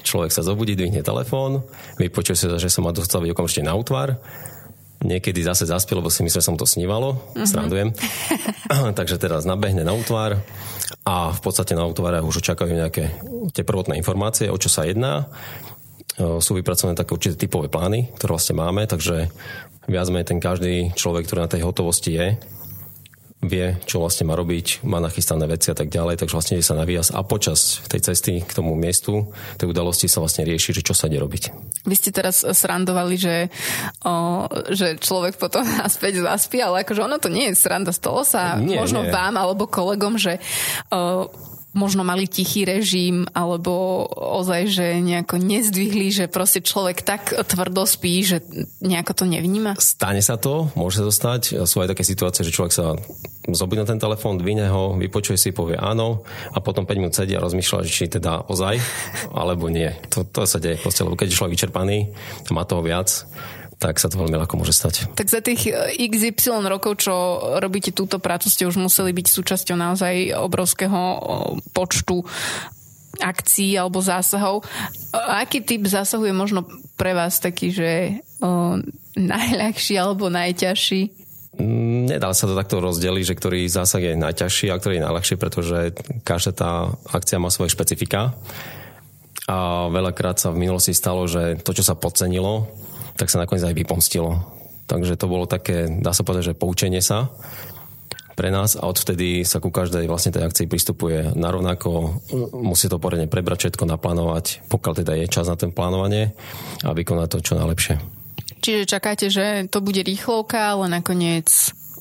človek 0.07 0.31
sa 0.31 0.47
zobudí, 0.47 0.79
dvihne 0.79 1.03
telefón, 1.03 1.67
vypočuje 1.99 2.39
sa, 2.39 2.47
že 2.63 2.71
sa 2.71 2.81
má 2.87 2.95
dostaviť 2.95 3.35
okamžite 3.35 3.67
na 3.67 3.75
útvar, 3.75 4.23
niekedy 5.03 5.43
zase 5.43 5.67
zaspie, 5.67 5.99
lebo 5.99 6.15
si 6.15 6.23
myslím, 6.23 6.41
že 6.41 6.47
som 6.47 6.55
to 6.55 6.63
snívalo, 6.63 7.19
mm-hmm. 7.19 7.47
srandujem. 7.47 7.91
takže 8.99 9.19
teraz 9.19 9.43
nabehne 9.43 9.83
na 9.83 9.99
útvar 9.99 10.39
a 11.03 11.35
v 11.35 11.41
podstate 11.43 11.75
na 11.75 11.91
útvare 11.91 12.23
už 12.23 12.47
očakajú 12.47 12.71
nejaké 12.71 13.19
tie 13.51 13.67
prvotné 13.67 13.99
informácie, 13.99 14.47
o 14.47 14.59
čo 14.59 14.71
sa 14.71 14.87
jedná 14.87 15.27
sú 16.17 16.57
vypracované 16.57 16.97
také 16.97 17.13
určité 17.13 17.37
typové 17.37 17.69
plány, 17.69 18.09
ktoré 18.17 18.31
vlastne 18.33 18.57
máme, 18.57 18.89
takže 18.89 19.29
viac 19.85 20.09
menej 20.09 20.33
ten 20.33 20.41
každý 20.41 20.97
človek, 20.97 21.29
ktorý 21.29 21.41
na 21.45 21.53
tej 21.53 21.63
hotovosti 21.63 22.17
je, 22.17 22.27
vie, 23.45 23.77
čo 23.85 24.01
vlastne 24.01 24.25
má 24.25 24.33
robiť, 24.33 24.81
má 24.89 24.97
nachystané 24.97 25.45
veci 25.45 25.69
a 25.69 25.77
tak 25.77 25.93
ďalej, 25.93 26.17
takže 26.17 26.35
vlastne 26.35 26.57
ide 26.57 26.65
sa 26.65 26.73
na 26.73 26.89
výjazd 26.89 27.13
a 27.13 27.21
počas 27.21 27.85
tej 27.85 28.01
cesty 28.01 28.41
k 28.41 28.53
tomu 28.57 28.73
miestu, 28.73 29.29
tej 29.61 29.69
udalosti 29.69 30.09
sa 30.09 30.25
vlastne 30.25 30.49
rieši, 30.49 30.81
že 30.81 30.83
čo 30.83 30.97
sa 30.97 31.13
ide 31.13 31.21
robiť. 31.21 31.53
Vy 31.85 31.95
ste 31.95 32.11
teraz 32.17 32.41
srandovali, 32.41 33.15
že, 33.21 33.53
o, 34.09 34.49
že 34.73 34.97
človek 34.97 35.37
potom 35.37 35.69
naspäť 35.85 36.25
zaspí, 36.25 36.65
ale 36.65 36.83
akože 36.89 37.05
ono 37.05 37.21
to 37.21 37.29
nie 37.29 37.53
je 37.53 37.61
sranda, 37.61 37.93
stalo 37.93 38.25
sa 38.25 38.57
nie, 38.57 38.81
možno 38.81 39.05
nie. 39.05 39.13
vám 39.13 39.37
alebo 39.37 39.69
kolegom, 39.69 40.17
že 40.17 40.41
o, 40.89 41.29
možno 41.77 42.03
mali 42.03 42.25
tichý 42.25 42.65
režim, 42.65 43.29
alebo 43.37 44.03
ozaj, 44.11 44.63
že 44.73 44.87
nejako 45.05 45.37
nezdvihli, 45.37 46.09
že 46.09 46.25
proste 46.27 46.65
človek 46.65 47.05
tak 47.05 47.37
tvrdo 47.37 47.85
spí, 47.85 48.25
že 48.25 48.41
nejako 48.81 49.13
to 49.13 49.25
nevníma? 49.29 49.77
Stane 49.77 50.25
sa 50.25 50.41
to, 50.41 50.73
môže 50.73 51.05
sa 51.05 51.13
stať. 51.13 51.69
Sú 51.69 51.85
aj 51.85 51.93
také 51.93 52.03
situácie, 52.03 52.43
že 52.43 52.57
človek 52.57 52.73
sa 52.73 52.97
zobí 53.53 53.77
na 53.79 53.87
ten 53.87 54.01
telefón, 54.01 54.41
dvine 54.41 54.67
ho, 54.73 54.97
vypočuje 54.97 55.39
si, 55.39 55.55
povie 55.55 55.79
áno 55.79 56.27
a 56.51 56.59
potom 56.59 56.89
5 56.89 56.97
minút 56.99 57.15
sedí 57.15 57.37
a 57.37 57.45
rozmýšľa, 57.45 57.87
či 57.87 58.11
teda 58.11 58.49
ozaj, 58.51 58.81
alebo 59.31 59.71
nie. 59.71 59.93
To, 60.11 60.27
to 60.27 60.49
sa 60.49 60.59
deje 60.59 60.81
proste, 60.81 61.05
lebo 61.07 61.15
keď 61.15 61.31
je 61.31 61.37
človek 61.39 61.55
vyčerpaný, 61.55 62.11
má 62.51 62.65
toho 62.65 62.81
viac, 62.81 63.29
tak 63.77 64.01
sa 64.01 64.09
to 64.09 64.17
veľmi 64.17 64.41
ľahko 64.41 64.57
môže 64.57 64.73
stať. 64.73 65.13
Tak 65.13 65.29
za 65.29 65.45
tých 65.45 65.69
e, 65.69 66.09
XY 66.09 66.65
rokov, 66.65 67.05
čo 67.05 67.13
robíte 67.61 67.93
túto 67.93 68.17
prácu, 68.17 68.49
ste 68.49 68.65
už 68.65 68.81
museli 68.81 69.13
byť 69.13 69.27
súčasťou 69.29 69.77
naozaj 69.77 70.33
obrovského 70.33 71.01
počtu 71.77 72.25
akcií 73.21 73.77
alebo 73.77 74.01
zásahov. 74.01 74.65
Aký 75.13 75.65
typ 75.65 75.85
zásahu 75.89 76.29
je 76.29 76.35
možno 76.37 76.65
pre 76.97 77.17
vás 77.17 77.41
taký, 77.41 77.73
že 77.73 78.21
o, 78.41 78.81
najľahší 79.17 79.95
alebo 79.97 80.29
najťažší? 80.29 81.01
Mm, 81.57 82.13
nedá 82.17 82.33
sa 82.37 82.45
to 82.45 82.57
takto 82.57 82.81
rozdeliť, 82.81 83.25
že 83.25 83.39
ktorý 83.39 83.61
zásah 83.69 84.13
je 84.13 84.21
najťažší 84.21 84.69
a 84.69 84.77
ktorý 84.77 85.01
je 85.01 85.07
najľahší, 85.09 85.35
pretože 85.41 85.79
každá 86.25 86.53
tá 86.53 86.71
akcia 87.09 87.41
má 87.41 87.49
svoje 87.49 87.73
špecifika. 87.73 88.37
A 89.47 89.87
veľakrát 89.89 90.37
sa 90.43 90.51
v 90.51 90.61
minulosti 90.67 90.93
stalo, 90.93 91.25
že 91.31 91.57
to, 91.63 91.71
čo 91.71 91.87
sa 91.87 91.95
podcenilo, 91.95 92.67
tak 93.17 93.33
sa 93.33 93.43
nakoniec 93.43 93.65
aj 93.65 93.75
vypomstilo. 93.75 94.45
Takže 94.87 95.19
to 95.19 95.27
bolo 95.27 95.51
také, 95.51 95.91
dá 95.91 96.15
sa 96.15 96.23
povedať, 96.23 96.55
že 96.55 96.59
poučenie 96.59 97.03
sa 97.03 97.33
pre 98.37 98.53
nás 98.53 98.77
a 98.77 98.85
odvtedy 98.85 99.43
sa 99.49 99.59
ku 99.65 99.73
každej 99.73 100.05
vlastne 100.07 100.31
tej 100.31 100.45
akcii 100.45 100.69
pristupuje 100.69 101.33
narovnako. 101.33 102.21
Musí 102.53 102.87
to 102.87 103.01
poriadne 103.01 103.33
prebrať, 103.33 103.67
všetko 103.67 103.89
naplánovať, 103.89 104.69
pokiaľ 104.69 104.93
teda 105.03 105.13
je 105.25 105.27
čas 105.33 105.49
na 105.49 105.57
ten 105.57 105.73
plánovanie 105.73 106.37
a 106.85 106.93
vykonať 106.93 107.29
to 107.33 107.39
čo 107.41 107.57
najlepšie. 107.57 107.97
Čiže 108.61 108.85
čakáte, 108.85 109.27
že 109.33 109.65
to 109.73 109.81
bude 109.81 110.05
rýchlovka, 110.05 110.77
ale 110.77 110.93
nakoniec 110.93 111.49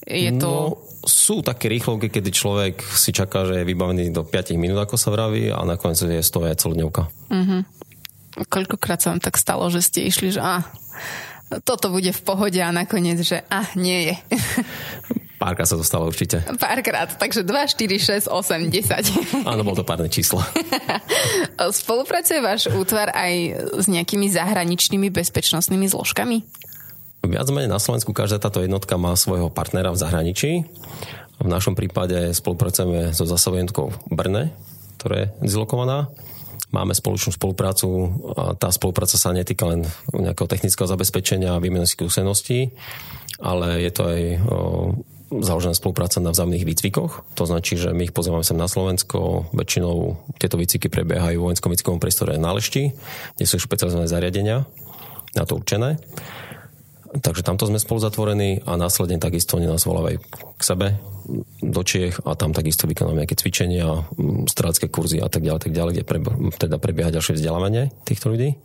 je 0.04 0.32
to... 0.36 0.52
No, 0.76 0.96
sú 1.06 1.46
také 1.46 1.70
rýchlovky, 1.70 2.10
kedy 2.10 2.30
človek 2.34 2.82
si 2.82 3.14
čaká, 3.14 3.46
že 3.46 3.62
je 3.62 3.70
vybavený 3.70 4.10
do 4.10 4.26
5 4.26 4.58
minút, 4.58 4.82
ako 4.82 4.98
sa 4.98 5.14
vraví, 5.14 5.54
a 5.54 5.62
nakoniec 5.62 6.02
je 6.02 6.20
z 6.20 6.32
toho 6.34 6.50
aj 6.50 6.58
celodňovka. 6.66 7.04
Uh-huh. 7.30 7.62
Koľkokrát 8.36 9.00
sa 9.00 9.16
vám 9.16 9.24
tak 9.24 9.40
stalo, 9.40 9.72
že 9.72 9.80
ste 9.80 10.12
išli, 10.12 10.36
že 10.36 10.44
a, 10.44 10.68
toto 11.64 11.94
bude 11.94 12.12
v 12.12 12.22
pohode 12.26 12.60
a 12.60 12.74
nakoniec, 12.74 13.22
že 13.24 13.46
a, 13.48 13.64
nie 13.80 14.12
je. 14.12 14.16
Párkrát 15.36 15.68
sa 15.68 15.76
to 15.76 15.84
stalo 15.84 16.08
určite. 16.08 16.42
Párkrát, 16.58 17.12
takže 17.12 17.44
2, 17.44 17.52
4, 17.52 18.28
6, 18.28 18.32
8, 18.32 18.72
10. 18.72 19.44
Áno, 19.44 19.62
bol 19.68 19.76
to 19.76 19.84
párne 19.84 20.08
číslo. 20.08 20.40
Spolupracuje 21.86 22.40
váš 22.40 22.72
útvar 22.72 23.12
aj 23.12 23.34
s 23.78 23.86
nejakými 23.92 24.32
zahraničnými 24.32 25.12
bezpečnostnými 25.12 25.92
zložkami? 25.92 26.42
Viac 27.28 27.48
menej 27.52 27.68
na 27.68 27.84
Slovensku 27.84 28.16
každá 28.16 28.40
táto 28.40 28.64
jednotka 28.64 28.96
má 28.96 29.12
svojho 29.20 29.52
partnera 29.52 29.92
v 29.92 30.00
zahraničí. 30.00 30.52
V 31.36 31.48
našom 31.52 31.76
prípade 31.76 32.32
spolupracujeme 32.32 33.12
so 33.12 33.28
zasovou 33.28 33.60
v 33.92 33.98
Brne, 34.08 34.56
ktorá 34.98 35.28
je 35.28 35.52
zlokovaná 35.52 36.08
máme 36.74 36.94
spoločnú 36.98 37.36
spoluprácu 37.36 37.90
a 38.38 38.44
tá 38.58 38.70
spolupráca 38.74 39.18
sa 39.20 39.36
netýka 39.36 39.70
len 39.70 39.86
nejakého 40.14 40.50
technického 40.50 40.90
zabezpečenia 40.90 41.54
a 41.54 41.62
výmeny 41.62 41.86
skúseností, 41.86 42.74
ale 43.42 43.84
je 43.84 43.92
to 43.92 44.02
aj 44.06 44.22
založená 45.26 45.74
spolupráca 45.74 46.22
na 46.22 46.32
vzájomných 46.32 46.68
výcvikoch. 46.68 47.26
To 47.36 47.44
značí, 47.50 47.76
že 47.76 47.92
my 47.92 48.08
ich 48.08 48.16
pozývame 48.16 48.46
sem 48.46 48.56
na 48.56 48.70
Slovensko. 48.70 49.50
Väčšinou 49.52 50.22
tieto 50.38 50.56
výcviky 50.56 50.88
prebiehajú 50.88 51.42
v 51.42 51.46
vojenskom 51.50 51.74
výcvikovom 51.74 52.00
priestore 52.00 52.38
na 52.38 52.54
Lešti, 52.54 52.94
kde 53.36 53.46
sú 53.46 53.58
špecializované 53.58 54.08
zariadenia 54.08 54.70
na 55.36 55.44
to 55.44 55.58
určené. 55.60 56.00
Takže 57.16 57.48
tamto 57.48 57.64
sme 57.64 57.80
spolu 57.80 58.04
zatvorení 58.04 58.60
a 58.68 58.76
následne 58.76 59.22
takisto 59.22 59.56
oni 59.56 59.72
nás 59.72 59.88
volávajú 59.88 60.20
k 60.60 60.62
sebe 60.62 60.88
do 61.64 61.82
Čiech 61.82 62.22
a 62.28 62.38
tam 62.38 62.52
takisto 62.52 62.86
vykonáme 62.86 63.24
nejaké 63.24 63.40
cvičenia, 63.40 64.06
strelecké 64.46 64.92
kurzy 64.92 65.24
a 65.24 65.32
tak 65.32 65.42
ďalej, 65.42 65.62
tak 65.70 65.74
ďalej, 65.74 65.92
kde 65.96 66.06
pre, 66.06 66.20
teda 66.60 66.76
prebieha 66.78 67.16
ďalšie 67.16 67.40
vzdelávanie 67.40 67.90
týchto 68.06 68.30
ľudí. 68.30 68.60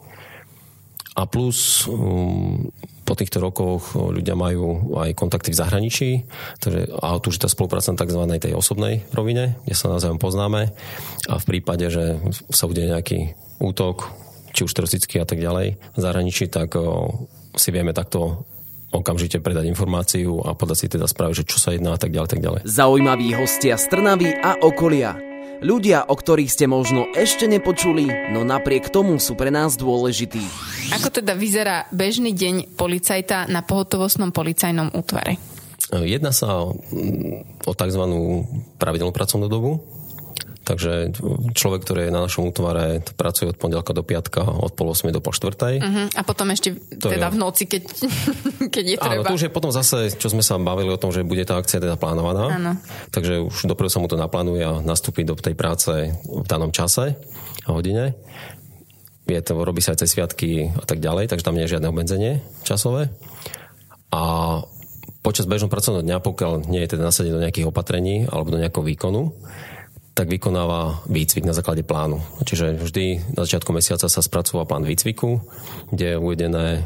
A 1.18 1.26
plus 1.26 1.84
um, 1.90 2.70
po 3.02 3.18
týchto 3.18 3.42
rokoch 3.42 3.98
ľudia 3.98 4.38
majú 4.38 4.94
aj 5.02 5.18
kontakty 5.18 5.50
v 5.50 5.58
zahraničí, 5.58 6.10
takže, 6.62 6.86
a 7.02 7.18
tu 7.18 7.34
už 7.34 7.42
tá 7.42 7.48
spolupráca 7.50 7.90
na 7.90 7.98
tzv. 7.98 8.22
tej 8.38 8.54
osobnej 8.54 9.02
rovine, 9.10 9.58
kde 9.66 9.74
sa 9.74 9.90
navzájom 9.90 10.22
poznáme 10.22 10.70
a 11.26 11.34
v 11.34 11.48
prípade, 11.50 11.90
že 11.90 12.22
sa 12.54 12.70
bude 12.70 12.86
nejaký 12.86 13.34
útok, 13.58 14.14
či 14.54 14.62
už 14.62 14.70
teroristický 14.70 15.18
a 15.18 15.26
tak 15.26 15.42
ďalej 15.42 15.82
v 15.82 15.98
zahraničí, 15.98 16.46
tak 16.46 16.78
o, 16.78 17.26
si 17.54 17.68
vieme 17.74 17.90
takto 17.90 18.46
okamžite 18.90 19.38
predať 19.38 19.70
informáciu 19.70 20.42
a 20.42 20.58
podať 20.58 20.76
si 20.76 20.86
teda 20.90 21.06
správy, 21.06 21.38
že 21.38 21.46
čo 21.46 21.62
sa 21.62 21.70
jedná 21.70 21.94
a 21.94 22.00
tak 22.00 22.10
ďalej, 22.10 22.28
tak 22.34 22.42
ďalej. 22.42 22.60
Zaujímaví 22.66 23.30
hostia 23.38 23.78
z 23.78 23.86
Trnavy 23.86 24.34
a 24.34 24.58
okolia. 24.58 25.14
Ľudia, 25.60 26.08
o 26.08 26.16
ktorých 26.16 26.48
ste 26.48 26.64
možno 26.64 27.06
ešte 27.12 27.44
nepočuli, 27.44 28.32
no 28.32 28.42
napriek 28.48 28.88
tomu 28.88 29.20
sú 29.20 29.36
pre 29.36 29.52
nás 29.52 29.76
dôležití. 29.76 30.40
Ako 30.96 31.12
teda 31.12 31.36
vyzerá 31.36 31.84
bežný 31.92 32.32
deň 32.32 32.74
policajta 32.80 33.44
na 33.46 33.60
pohotovostnom 33.60 34.32
policajnom 34.32 34.90
útvare? 34.96 35.36
Jedná 35.92 36.32
sa 36.32 36.64
o 36.64 37.72
tzv. 37.76 38.02
pravidelnú 38.80 39.12
pracovnú 39.12 39.52
dobu, 39.52 39.84
Takže 40.70 41.10
človek, 41.50 41.82
ktorý 41.82 42.00
je 42.06 42.12
na 42.14 42.22
našom 42.30 42.54
útvare, 42.54 43.02
pracuje 43.18 43.50
od 43.50 43.58
pondelka 43.58 43.90
do 43.90 44.06
piatka, 44.06 44.46
od 44.46 44.70
pol 44.78 44.94
8 44.94 45.10
do 45.10 45.18
pol 45.18 45.34
4. 45.34 45.50
Uh-huh. 45.50 46.06
A 46.14 46.22
potom 46.22 46.46
ešte 46.54 46.78
to 46.94 47.10
teda 47.10 47.26
je... 47.26 47.34
v 47.34 47.36
noci, 47.42 47.66
keď, 47.66 47.82
keď 48.78 48.84
je 48.86 48.96
treba. 49.02 49.26
Áno, 49.26 49.26
to 49.26 49.34
už 49.34 49.50
je 49.50 49.50
potom 49.50 49.74
zase, 49.74 50.14
čo 50.14 50.30
sme 50.30 50.46
sa 50.46 50.62
bavili 50.62 50.94
o 50.94 51.00
tom, 51.00 51.10
že 51.10 51.26
bude 51.26 51.42
tá 51.42 51.58
akcia 51.58 51.82
teda 51.82 51.98
plánovaná. 51.98 52.54
Áno. 52.54 52.72
Takže 53.10 53.50
už 53.50 53.66
dopredu 53.66 53.90
sa 53.90 53.98
mu 53.98 54.06
to 54.06 54.14
naplánuje 54.14 54.62
a 54.62 54.78
nastúpi 54.78 55.26
do 55.26 55.34
tej 55.34 55.58
práce 55.58 56.14
v 56.14 56.46
danom 56.46 56.70
čase 56.70 57.18
a 57.66 57.70
hodine. 57.74 58.14
Je 59.26 59.42
to, 59.42 59.58
robí 59.58 59.82
sa 59.82 59.98
aj 59.98 60.06
cez 60.06 60.14
sviatky 60.14 60.70
a 60.70 60.86
tak 60.86 61.02
ďalej, 61.02 61.34
takže 61.34 61.46
tam 61.50 61.58
nie 61.58 61.66
je 61.66 61.74
žiadne 61.74 61.90
obmedzenie 61.90 62.46
časové. 62.62 63.10
A 64.14 64.22
počas 65.26 65.50
bežného 65.50 65.70
pracovného 65.70 66.06
dňa, 66.06 66.16
pokiaľ 66.22 66.52
nie 66.70 66.78
je 66.86 66.94
teda 66.94 67.10
nasadený 67.10 67.34
do 67.34 67.42
nejakých 67.42 67.66
opatrení 67.66 68.30
alebo 68.30 68.54
do 68.54 68.58
nejakého 68.62 68.86
výkonu, 68.86 69.34
tak 70.20 70.28
vykonáva 70.28 71.00
výcvik 71.08 71.48
na 71.48 71.56
základe 71.56 71.80
plánu. 71.80 72.20
Čiže 72.44 72.76
vždy 72.76 73.32
na 73.40 73.48
začiatku 73.48 73.72
mesiaca 73.72 74.04
sa 74.04 74.20
spracúva 74.20 74.68
plán 74.68 74.84
výcviku, 74.84 75.40
kde 75.88 76.12
je 76.12 76.20
uvedené, 76.20 76.84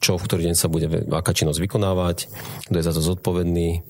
čo 0.00 0.16
v 0.16 0.24
ktorý 0.24 0.48
deň 0.48 0.56
sa 0.56 0.72
bude 0.72 0.88
aká 1.12 1.36
činnosť 1.36 1.60
vykonávať, 1.60 2.32
kto 2.72 2.76
je 2.80 2.86
za 2.88 2.96
to 2.96 3.04
zodpovedný 3.04 3.84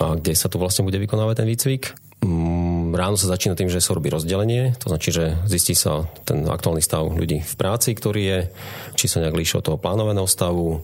a 0.00 0.16
kde 0.16 0.32
sa 0.32 0.48
tu 0.48 0.56
vlastne 0.56 0.88
bude 0.88 0.96
vykonávať 0.96 1.44
ten 1.44 1.48
výcvik. 1.52 1.82
Mm, 2.24 2.96
ráno 2.96 3.20
sa 3.20 3.28
začína 3.28 3.52
tým, 3.52 3.68
že 3.68 3.84
sa 3.84 3.92
robí 3.92 4.08
rozdelenie, 4.08 4.72
to 4.80 4.88
znači, 4.88 5.12
že 5.12 5.24
zistí 5.44 5.76
sa 5.76 6.08
ten 6.24 6.48
aktuálny 6.48 6.80
stav 6.80 7.04
ľudí 7.04 7.44
v 7.44 7.54
práci, 7.60 7.92
ktorý 7.92 8.22
je, 8.24 8.40
či 8.96 9.12
sa 9.12 9.20
nejak 9.20 9.36
líši 9.36 9.60
od 9.60 9.64
toho 9.68 9.76
plánovaného 9.76 10.24
stavu, 10.24 10.80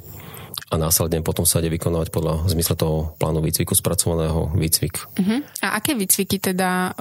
a 0.70 0.74
následne 0.78 1.22
potom 1.24 1.42
sa 1.42 1.58
ide 1.58 1.72
vykonávať 1.72 2.14
podľa 2.14 2.46
zmysle 2.50 2.74
toho 2.78 3.14
plánu 3.18 3.42
výcviku 3.42 3.74
spracovaného 3.74 4.54
výcvik. 4.54 4.94
Uh-huh. 4.96 5.40
A 5.64 5.78
aké 5.78 5.98
výcviky 5.98 6.38
teda 6.38 6.94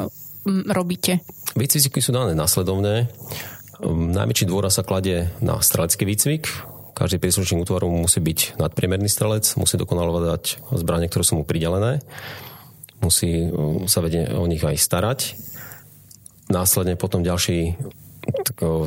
robíte? 0.73 1.21
Výcviky 1.53 2.01
sú 2.01 2.09
dané 2.15 2.33
následovné. 2.33 3.09
Um, 3.79 4.09
najväčší 4.11 4.49
dôraz 4.49 4.81
sa 4.81 4.87
kladie 4.87 5.29
na 5.43 5.61
strelecký 5.61 6.03
výcvik. 6.07 6.49
Každý 6.97 7.21
príslušník 7.21 7.63
útvaru 7.63 7.87
musí 7.87 8.19
byť 8.19 8.59
nadpriemerný 8.59 9.07
strelec, 9.07 9.55
musí 9.55 9.79
dokonalovať 9.79 10.67
zbranie, 10.75 11.07
ktoré 11.07 11.23
sú 11.23 11.39
mu 11.39 11.43
pridelené. 11.47 12.03
Musí 12.99 13.47
sa 13.87 14.03
vedieť 14.03 14.35
o 14.35 14.43
nich 14.43 14.59
aj 14.59 14.75
starať. 14.75 15.19
Následne 16.51 16.99
potom 16.99 17.23
ďalší 17.23 17.79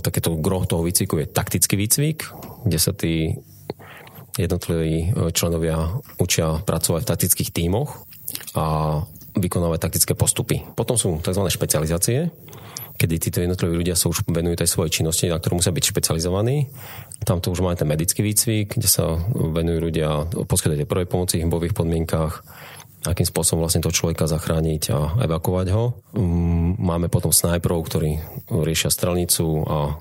takéto 0.05 0.37
groh 0.37 0.69
toho 0.69 0.85
výcviku 0.85 1.25
je 1.25 1.27
taktický 1.27 1.81
výcvik, 1.81 2.29
kde 2.69 2.79
sa 2.79 2.93
tí 2.93 3.41
jednotliví 4.37 5.13
e, 5.13 5.31
členovia 5.33 6.01
učia 6.17 6.61
pracovať 6.65 7.03
v 7.05 7.11
taktických 7.11 7.51
tímoch 7.53 8.09
a 8.57 8.65
vykonávať 9.37 9.79
taktické 9.81 10.13
postupy. 10.13 10.65
Potom 10.77 10.97
sú 11.01 11.21
tzv. 11.21 11.41
špecializácie, 11.49 12.29
kedy 12.97 13.15
títo 13.19 13.39
jednotliví 13.41 13.81
ľudia 13.81 13.97
sa 13.97 14.13
už 14.13 14.29
venujú 14.29 14.61
tej 14.61 14.69
svojej 14.69 15.03
činnosti, 15.03 15.27
na 15.29 15.41
ktorú 15.41 15.59
musia 15.59 15.73
byť 15.73 15.85
špecializovaní. 15.91 16.69
Tam 17.25 17.41
to 17.41 17.51
už 17.51 17.65
máme 17.65 17.77
ten 17.77 17.89
medický 17.89 18.21
výcvik, 18.21 18.77
kde 18.77 18.89
sa 18.89 19.17
venujú 19.33 19.89
ľudia 19.89 20.29
poskytovať 20.47 20.85
prvej 20.85 21.09
pomoci 21.09 21.41
v 21.41 21.49
bojových 21.49 21.77
podmienkách, 21.77 22.33
akým 23.03 23.27
spôsobom 23.27 23.67
vlastne 23.67 23.83
toho 23.83 23.95
človeka 23.95 24.31
zachrániť 24.31 24.83
a 24.95 24.99
evakovať 25.27 25.67
ho. 25.75 25.99
Mm, 26.15 26.79
máme 26.79 27.11
potom 27.11 27.35
snajperov, 27.35 27.83
ktorí 27.91 28.23
riešia 28.47 28.95
strelnicu 28.95 29.67
a 29.67 29.79
e, 29.83 29.93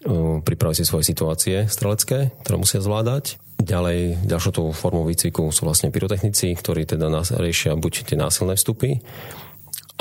pripravujú 0.46 0.78
si 0.78 0.86
svoje 0.86 1.10
situácie 1.10 1.66
strelecké, 1.66 2.30
ktoré 2.46 2.56
musia 2.62 2.84
zvládať. 2.84 3.42
Ďalej, 3.62 4.26
ďalšou 4.26 4.52
tou 4.58 4.68
formou 4.74 5.06
výcviku 5.06 5.54
sú 5.54 5.70
vlastne 5.70 5.94
pyrotechnici, 5.94 6.50
ktorí 6.58 6.90
teda 6.90 7.14
nás 7.14 7.30
riešia 7.30 7.78
buď 7.78 8.10
tie 8.10 8.18
násilné 8.18 8.58
vstupy 8.58 8.98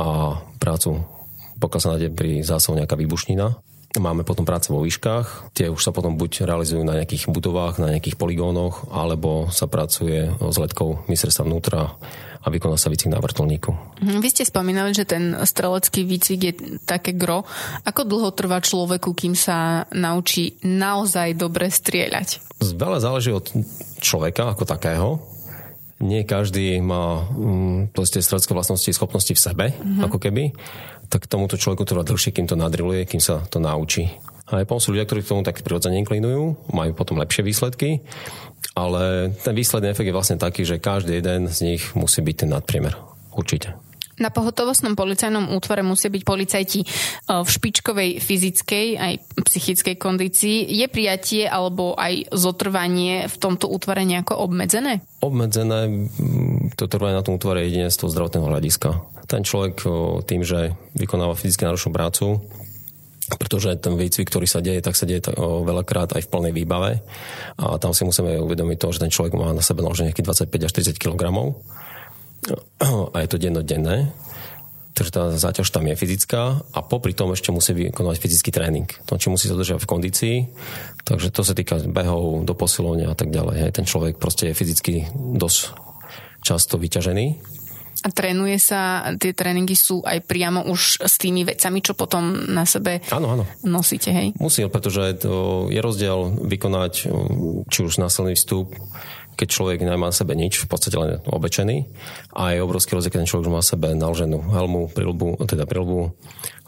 a 0.00 0.40
prácu, 0.56 1.04
pokiaľ 1.60 1.80
sa 1.80 1.90
nájde 1.92 2.08
pri 2.16 2.40
zásahu 2.40 2.80
nejaká 2.80 2.96
výbušnina, 2.96 3.60
Máme 3.90 4.22
potom 4.22 4.46
práce 4.46 4.70
vo 4.70 4.86
výškach, 4.86 5.50
tie 5.50 5.66
už 5.66 5.82
sa 5.82 5.90
potom 5.90 6.14
buď 6.14 6.46
realizujú 6.46 6.86
na 6.86 6.94
nejakých 6.94 7.26
budovách, 7.26 7.82
na 7.82 7.90
nejakých 7.90 8.22
poligónoch, 8.22 8.86
alebo 8.94 9.50
sa 9.50 9.66
pracuje 9.66 10.30
s 10.30 10.56
letkou 10.62 11.02
ministerstva 11.10 11.42
vnútra 11.42 11.98
a 12.40 12.46
vykoná 12.48 12.80
sa 12.80 12.88
výcvik 12.88 13.12
na 13.12 13.20
vrtulníku. 13.20 14.00
Mhm, 14.00 14.18
vy 14.24 14.28
ste 14.32 14.48
spomínali, 14.48 14.96
že 14.96 15.04
ten 15.04 15.36
strelecký 15.36 16.08
výcvik 16.08 16.40
je 16.40 16.52
také 16.88 17.12
gro. 17.12 17.44
Ako 17.84 18.08
dlho 18.08 18.32
trvá 18.32 18.64
človeku, 18.64 19.12
kým 19.12 19.36
sa 19.36 19.84
naučí 19.92 20.56
naozaj 20.64 21.36
dobre 21.36 21.68
strieľať? 21.68 22.60
Veľa 22.60 22.98
záleží 23.00 23.30
od 23.32 23.44
človeka 24.00 24.56
ako 24.56 24.64
takého. 24.64 25.08
Nie 26.00 26.24
každý 26.24 26.80
má 26.80 27.28
mm, 27.28 27.92
tie 27.92 28.24
strelecké 28.24 28.56
vlastnosti, 28.56 28.88
schopnosti 28.88 29.36
v 29.36 29.40
sebe, 29.40 29.66
mm-hmm. 29.76 30.08
ako 30.08 30.16
keby 30.16 30.56
tak 31.10 31.26
tomuto 31.26 31.58
človeku 31.58 31.84
trvá 31.84 32.06
dlhšie, 32.06 32.30
kým 32.30 32.46
to 32.46 32.54
nadriluje, 32.54 33.04
kým 33.04 33.20
sa 33.20 33.42
to 33.50 33.58
naučí. 33.58 34.08
A 34.50 34.62
aj 34.62 34.66
sú 34.82 34.90
ľudia, 34.90 35.06
ktorí 35.06 35.22
k 35.22 35.30
tomu 35.30 35.46
tak 35.46 35.62
prirodzene 35.62 36.02
inklinujú, 36.02 36.74
majú 36.74 36.92
potom 36.92 37.22
lepšie 37.22 37.46
výsledky, 37.46 38.02
ale 38.74 39.34
ten 39.38 39.54
výsledný 39.54 39.94
efekt 39.94 40.10
je 40.10 40.16
vlastne 40.16 40.38
taký, 40.38 40.66
že 40.66 40.82
každý 40.82 41.22
jeden 41.22 41.46
z 41.46 41.58
nich 41.62 41.82
musí 41.94 42.18
byť 42.22 42.36
ten 42.46 42.50
nadpriemer. 42.50 42.98
Určite. 43.30 43.78
Na 44.20 44.28
pohotovostnom 44.28 44.92
policajnom 44.92 45.56
útvare 45.56 45.80
musia 45.80 46.12
byť 46.12 46.22
policajti 46.28 46.80
e, 46.84 46.86
v 47.40 47.48
špičkovej 47.48 48.10
fyzickej 48.20 48.86
aj 49.00 49.12
psychickej 49.48 49.96
kondícii. 49.96 50.68
Je 50.68 50.84
prijatie 50.92 51.48
alebo 51.48 51.96
aj 51.96 52.28
zotrvanie 52.28 53.32
v 53.32 53.36
tomto 53.40 53.64
útvare 53.72 54.04
nejako 54.04 54.44
obmedzené? 54.44 55.00
Obmedzené, 55.24 55.88
to 56.76 56.84
trvanie 56.84 57.16
na 57.16 57.24
tom 57.24 57.40
útvare 57.40 57.64
jedine 57.64 57.88
z 57.88 57.96
toho 57.96 58.12
zdravotného 58.12 58.44
hľadiska. 58.44 58.88
Ten 59.24 59.40
človek 59.40 59.80
tým, 60.28 60.44
že 60.44 60.76
vykonáva 61.00 61.32
fyzicky 61.32 61.64
náročnú 61.64 61.96
prácu, 61.96 62.44
pretože 63.36 63.76
ten 63.78 63.94
výcvik, 63.94 64.30
ktorý 64.30 64.46
sa 64.48 64.64
deje, 64.64 64.80
tak 64.82 64.98
sa 64.98 65.06
deje 65.06 65.30
veľakrát 65.38 66.16
aj 66.16 66.26
v 66.26 66.30
plnej 66.30 66.52
výbave 66.54 67.04
a 67.60 67.76
tam 67.78 67.94
si 67.94 68.02
musíme 68.02 68.40
uvedomiť 68.40 68.78
to, 68.80 68.88
že 68.90 69.02
ten 69.02 69.12
človek 69.12 69.36
má 69.38 69.52
na 69.52 69.62
sebe 69.62 69.84
naložených 69.84 70.16
nejakých 70.16 70.48
25 70.48 70.66
až 70.66 70.72
30 70.96 71.02
kg 71.02 71.22
a 72.80 73.16
je 73.20 73.28
to 73.28 73.36
dennodenné, 73.36 74.08
takže 74.96 75.12
tá 75.12 75.22
záťaž 75.32 75.68
tam 75.68 75.84
je 75.86 75.94
fyzická 75.96 76.64
a 76.72 76.78
popri 76.80 77.12
tom 77.12 77.36
ešte 77.36 77.52
musí 77.52 77.76
vykonávať 77.76 78.16
fyzický 78.16 78.50
tréning. 78.52 78.88
To, 79.06 79.20
či 79.20 79.28
musí 79.28 79.46
sa 79.46 79.60
držať 79.60 79.80
v 79.80 79.90
kondícii, 79.90 80.36
takže 81.04 81.28
to 81.32 81.44
sa 81.44 81.52
týka 81.52 81.78
behov, 81.84 82.44
do 82.48 82.56
posilovania 82.56 83.12
a 83.12 83.16
tak 83.16 83.28
ďalej. 83.28 83.56
Hej. 83.60 83.70
Ten 83.76 83.84
človek 83.84 84.16
proste 84.16 84.50
je 84.50 84.56
fyzicky 84.56 84.94
dosť 85.14 85.76
často 86.40 86.80
vyťažený. 86.80 87.26
A 88.00 88.08
trénuje 88.08 88.56
sa, 88.56 89.12
tie 89.20 89.36
tréningy 89.36 89.76
sú 89.76 90.00
aj 90.00 90.24
priamo 90.24 90.64
už 90.72 91.04
s 91.04 91.20
tými 91.20 91.44
vecami, 91.44 91.84
čo 91.84 91.92
potom 91.92 92.48
na 92.48 92.64
sebe 92.64 93.04
áno, 93.12 93.36
áno. 93.36 93.44
nosíte, 93.60 94.08
hej? 94.08 94.32
Musí, 94.40 94.64
pretože 94.72 95.20
to 95.20 95.68
je 95.68 95.80
rozdiel 95.84 96.40
vykonať 96.48 96.92
či 97.68 97.78
už 97.84 98.00
násilný 98.00 98.32
vstup, 98.40 98.72
keď 99.36 99.48
človek 99.48 99.78
nemá 99.84 100.12
na 100.12 100.16
sebe 100.16 100.36
nič, 100.36 100.64
v 100.64 100.68
podstate 100.68 100.96
len 101.00 101.20
obečený. 101.24 101.88
A 102.36 102.56
je 102.56 102.64
obrovský 102.64 102.96
rozdiel, 102.96 103.12
keď 103.12 103.20
ten 103.24 103.30
človek 103.32 103.48
má 103.48 103.64
sebe 103.64 103.96
naloženú 103.96 104.52
helmu, 104.52 104.92
prilbu, 104.92 105.40
teda 105.48 105.64
prilbu, 105.64 106.12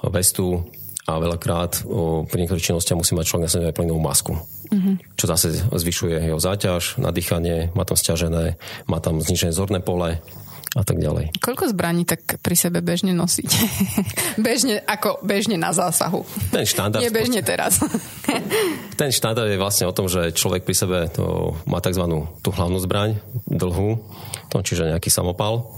vestu 0.08 0.64
a 1.02 1.18
veľakrát 1.18 1.82
o, 1.84 2.22
pri 2.24 2.44
niektorých 2.46 2.72
činnostiach 2.72 2.96
musí 2.96 3.12
mať 3.12 3.26
človek 3.26 3.44
na 3.44 3.52
sebe 3.52 3.74
plnú 3.74 3.98
masku. 3.98 4.38
Mm-hmm. 4.72 5.18
Čo 5.18 5.24
zase 5.28 5.46
zvyšuje 5.68 6.32
jeho 6.32 6.40
záťaž, 6.40 7.02
nadýchanie, 7.02 7.74
má 7.74 7.84
tam 7.84 7.98
stiažené, 7.98 8.56
má 8.88 8.98
tam 9.02 9.20
znižené 9.20 9.52
zorné 9.52 9.82
pole, 9.82 10.22
a 10.72 10.82
tak 10.88 11.04
ďalej. 11.04 11.36
Koľko 11.36 11.68
zbraní 11.68 12.08
tak 12.08 12.40
pri 12.40 12.56
sebe 12.56 12.80
bežne 12.80 13.12
nosiť? 13.12 13.50
bežne, 14.46 14.80
ako 14.80 15.20
bežne 15.20 15.60
na 15.60 15.76
zásahu. 15.76 16.24
Ten 16.48 16.64
štandard. 16.64 17.04
Nie 17.04 17.12
bežne 17.12 17.44
teraz. 17.44 17.76
ten 19.00 19.10
štandard 19.12 19.52
je 19.52 19.60
vlastne 19.60 19.84
o 19.84 19.92
tom, 19.92 20.08
že 20.08 20.32
človek 20.32 20.64
pri 20.64 20.76
sebe 20.76 20.98
to 21.12 21.52
má 21.68 21.84
tzv. 21.84 22.04
tú 22.40 22.48
hlavnú 22.48 22.80
zbraň, 22.80 23.20
dlhú, 23.44 24.00
to, 24.48 24.64
čiže 24.64 24.88
nejaký 24.96 25.12
samopal. 25.12 25.68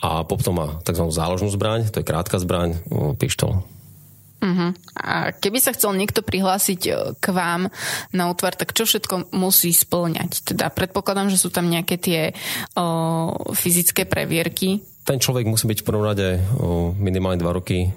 A 0.00 0.24
potom 0.24 0.56
má 0.56 0.68
tzv. 0.84 1.08
záložnú 1.08 1.48
zbraň, 1.52 1.88
to 1.88 2.00
je 2.00 2.08
krátka 2.08 2.36
zbraň, 2.36 2.76
pištol. 3.16 3.64
Uh-huh. 4.40 4.72
A 4.96 5.36
keby 5.36 5.60
sa 5.60 5.76
chcel 5.76 5.92
niekto 6.00 6.24
prihlásiť 6.24 6.80
e, 6.88 6.92
k 7.20 7.26
vám 7.28 7.68
na 8.16 8.24
útvar, 8.32 8.56
tak 8.56 8.72
čo 8.72 8.88
všetko 8.88 9.36
musí 9.36 9.68
splňať? 9.68 10.48
Teda 10.48 10.72
predpokladám, 10.72 11.28
že 11.28 11.36
sú 11.36 11.52
tam 11.52 11.68
nejaké 11.68 12.00
tie 12.00 12.32
o, 12.72 13.52
fyzické 13.52 14.08
previerky. 14.08 14.80
Ten 15.04 15.20
človek 15.20 15.44
musí 15.44 15.68
byť 15.68 15.84
v 15.84 15.86
prvom 15.86 16.08
rade 16.08 16.40
o, 16.56 16.96
minimálne 16.96 17.36
dva 17.36 17.52
roky 17.52 17.92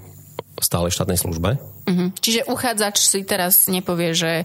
stále 0.60 0.92
štátnej 0.92 1.16
službe. 1.16 1.56
Uh-huh. 1.88 2.12
Čiže 2.20 2.52
uchádzač 2.52 3.00
si 3.00 3.24
teraz 3.24 3.72
nepovie, 3.72 4.12
že 4.12 4.44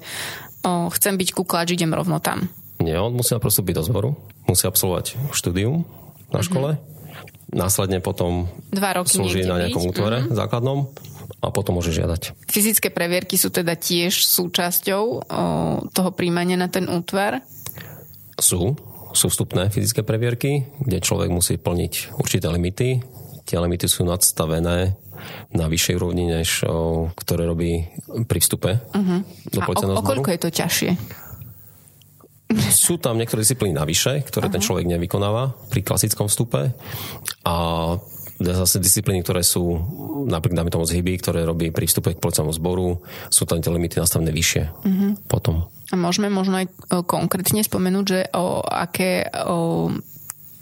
o, 0.62 0.86
chcem 0.94 1.18
byť 1.18 1.34
kuklač, 1.34 1.74
idem 1.74 1.90
rovno 1.90 2.22
tam. 2.22 2.46
Nie, 2.78 3.02
on 3.02 3.10
musí 3.18 3.34
prostúpiť 3.34 3.74
do 3.74 3.82
zboru, 3.82 4.10
musí 4.46 4.70
absolvovať 4.70 5.34
štúdium 5.34 5.82
na 6.30 6.46
škole, 6.46 6.78
uh-huh. 6.78 7.58
následne 7.58 7.98
potom 7.98 8.46
Dva 8.70 9.02
roky 9.02 9.18
slúži 9.18 9.42
na 9.50 9.58
nejakom 9.66 9.82
útvore 9.82 10.22
uh-huh. 10.22 10.38
základnom 10.38 10.86
a 11.38 11.54
potom 11.54 11.78
môže 11.78 11.94
žiadať. 11.94 12.34
Fyzické 12.50 12.90
previerky 12.90 13.38
sú 13.38 13.54
teda 13.54 13.78
tiež 13.78 14.26
súčasťou 14.26 15.02
o, 15.06 15.20
toho 15.94 16.10
príjmania 16.10 16.58
na 16.58 16.66
ten 16.66 16.90
útvar? 16.90 17.46
Sú. 18.38 18.74
Sú 19.14 19.26
vstupné 19.32 19.70
fyzické 19.72 20.02
previerky, 20.04 20.68
kde 20.82 20.98
človek 21.00 21.30
musí 21.30 21.56
plniť 21.56 22.18
určité 22.18 22.50
limity. 22.50 23.00
Tie 23.48 23.56
limity 23.56 23.86
sú 23.88 24.04
nadstavené 24.04 24.98
na 25.54 25.66
vyššej 25.66 25.94
úrovni, 25.98 26.28
než 26.28 26.62
o, 26.66 27.08
ktoré 27.14 27.46
robí 27.46 27.86
pri 28.26 28.38
vstupe 28.42 28.70
uh-huh. 28.78 29.20
do 29.50 29.60
A 29.62 29.66
o, 29.66 29.98
o 29.98 30.02
koľko 30.02 30.30
je 30.34 30.40
to 30.40 30.50
ťažšie? 30.50 30.90
Sú 32.72 32.96
tam 32.96 33.20
niektoré 33.20 33.44
disciplíny 33.44 33.76
navyše, 33.76 34.24
ktoré 34.24 34.48
uh-huh. 34.48 34.54
ten 34.56 34.62
človek 34.64 34.86
nevykonáva 34.88 35.52
pri 35.68 35.80
klasickom 35.84 36.30
vstupe 36.32 36.72
a 37.44 37.56
zase 38.38 38.78
disciplíny, 38.78 39.26
ktoré 39.26 39.42
sú 39.42 39.78
napríklad 40.30 40.62
dáme 40.62 40.70
tomu 40.70 40.86
zhyby, 40.86 41.18
ktoré 41.18 41.42
robí 41.42 41.74
pri 41.74 41.90
vstupe 41.90 42.14
k 42.14 42.22
policajnému 42.22 42.54
zboru, 42.54 43.02
sú 43.28 43.42
tam 43.44 43.58
tie 43.58 43.70
limity 43.70 43.98
nastavené 43.98 44.30
vyššie 44.30 44.64
mm-hmm. 44.86 45.10
potom. 45.26 45.66
A 45.90 45.94
môžeme 45.96 46.28
možno 46.30 46.60
aj 46.62 46.66
konkrétne 47.08 47.64
spomenúť, 47.64 48.04
že 48.04 48.20
o 48.36 48.60
aké 48.62 49.26
o 49.48 49.90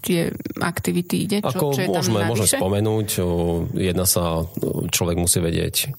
tie 0.06 0.30
aktivity 0.62 1.26
ide? 1.26 1.36
Čo, 1.42 1.50
Ako 1.50 1.66
čo 1.74 1.82
je 1.82 1.88
môžeme, 1.90 2.22
tam 2.22 2.30
môžeme 2.30 2.48
spomenúť, 2.62 3.08
jedna 3.74 4.06
sa, 4.06 4.46
človek 4.94 5.18
musí 5.18 5.42
vedieť 5.42 5.90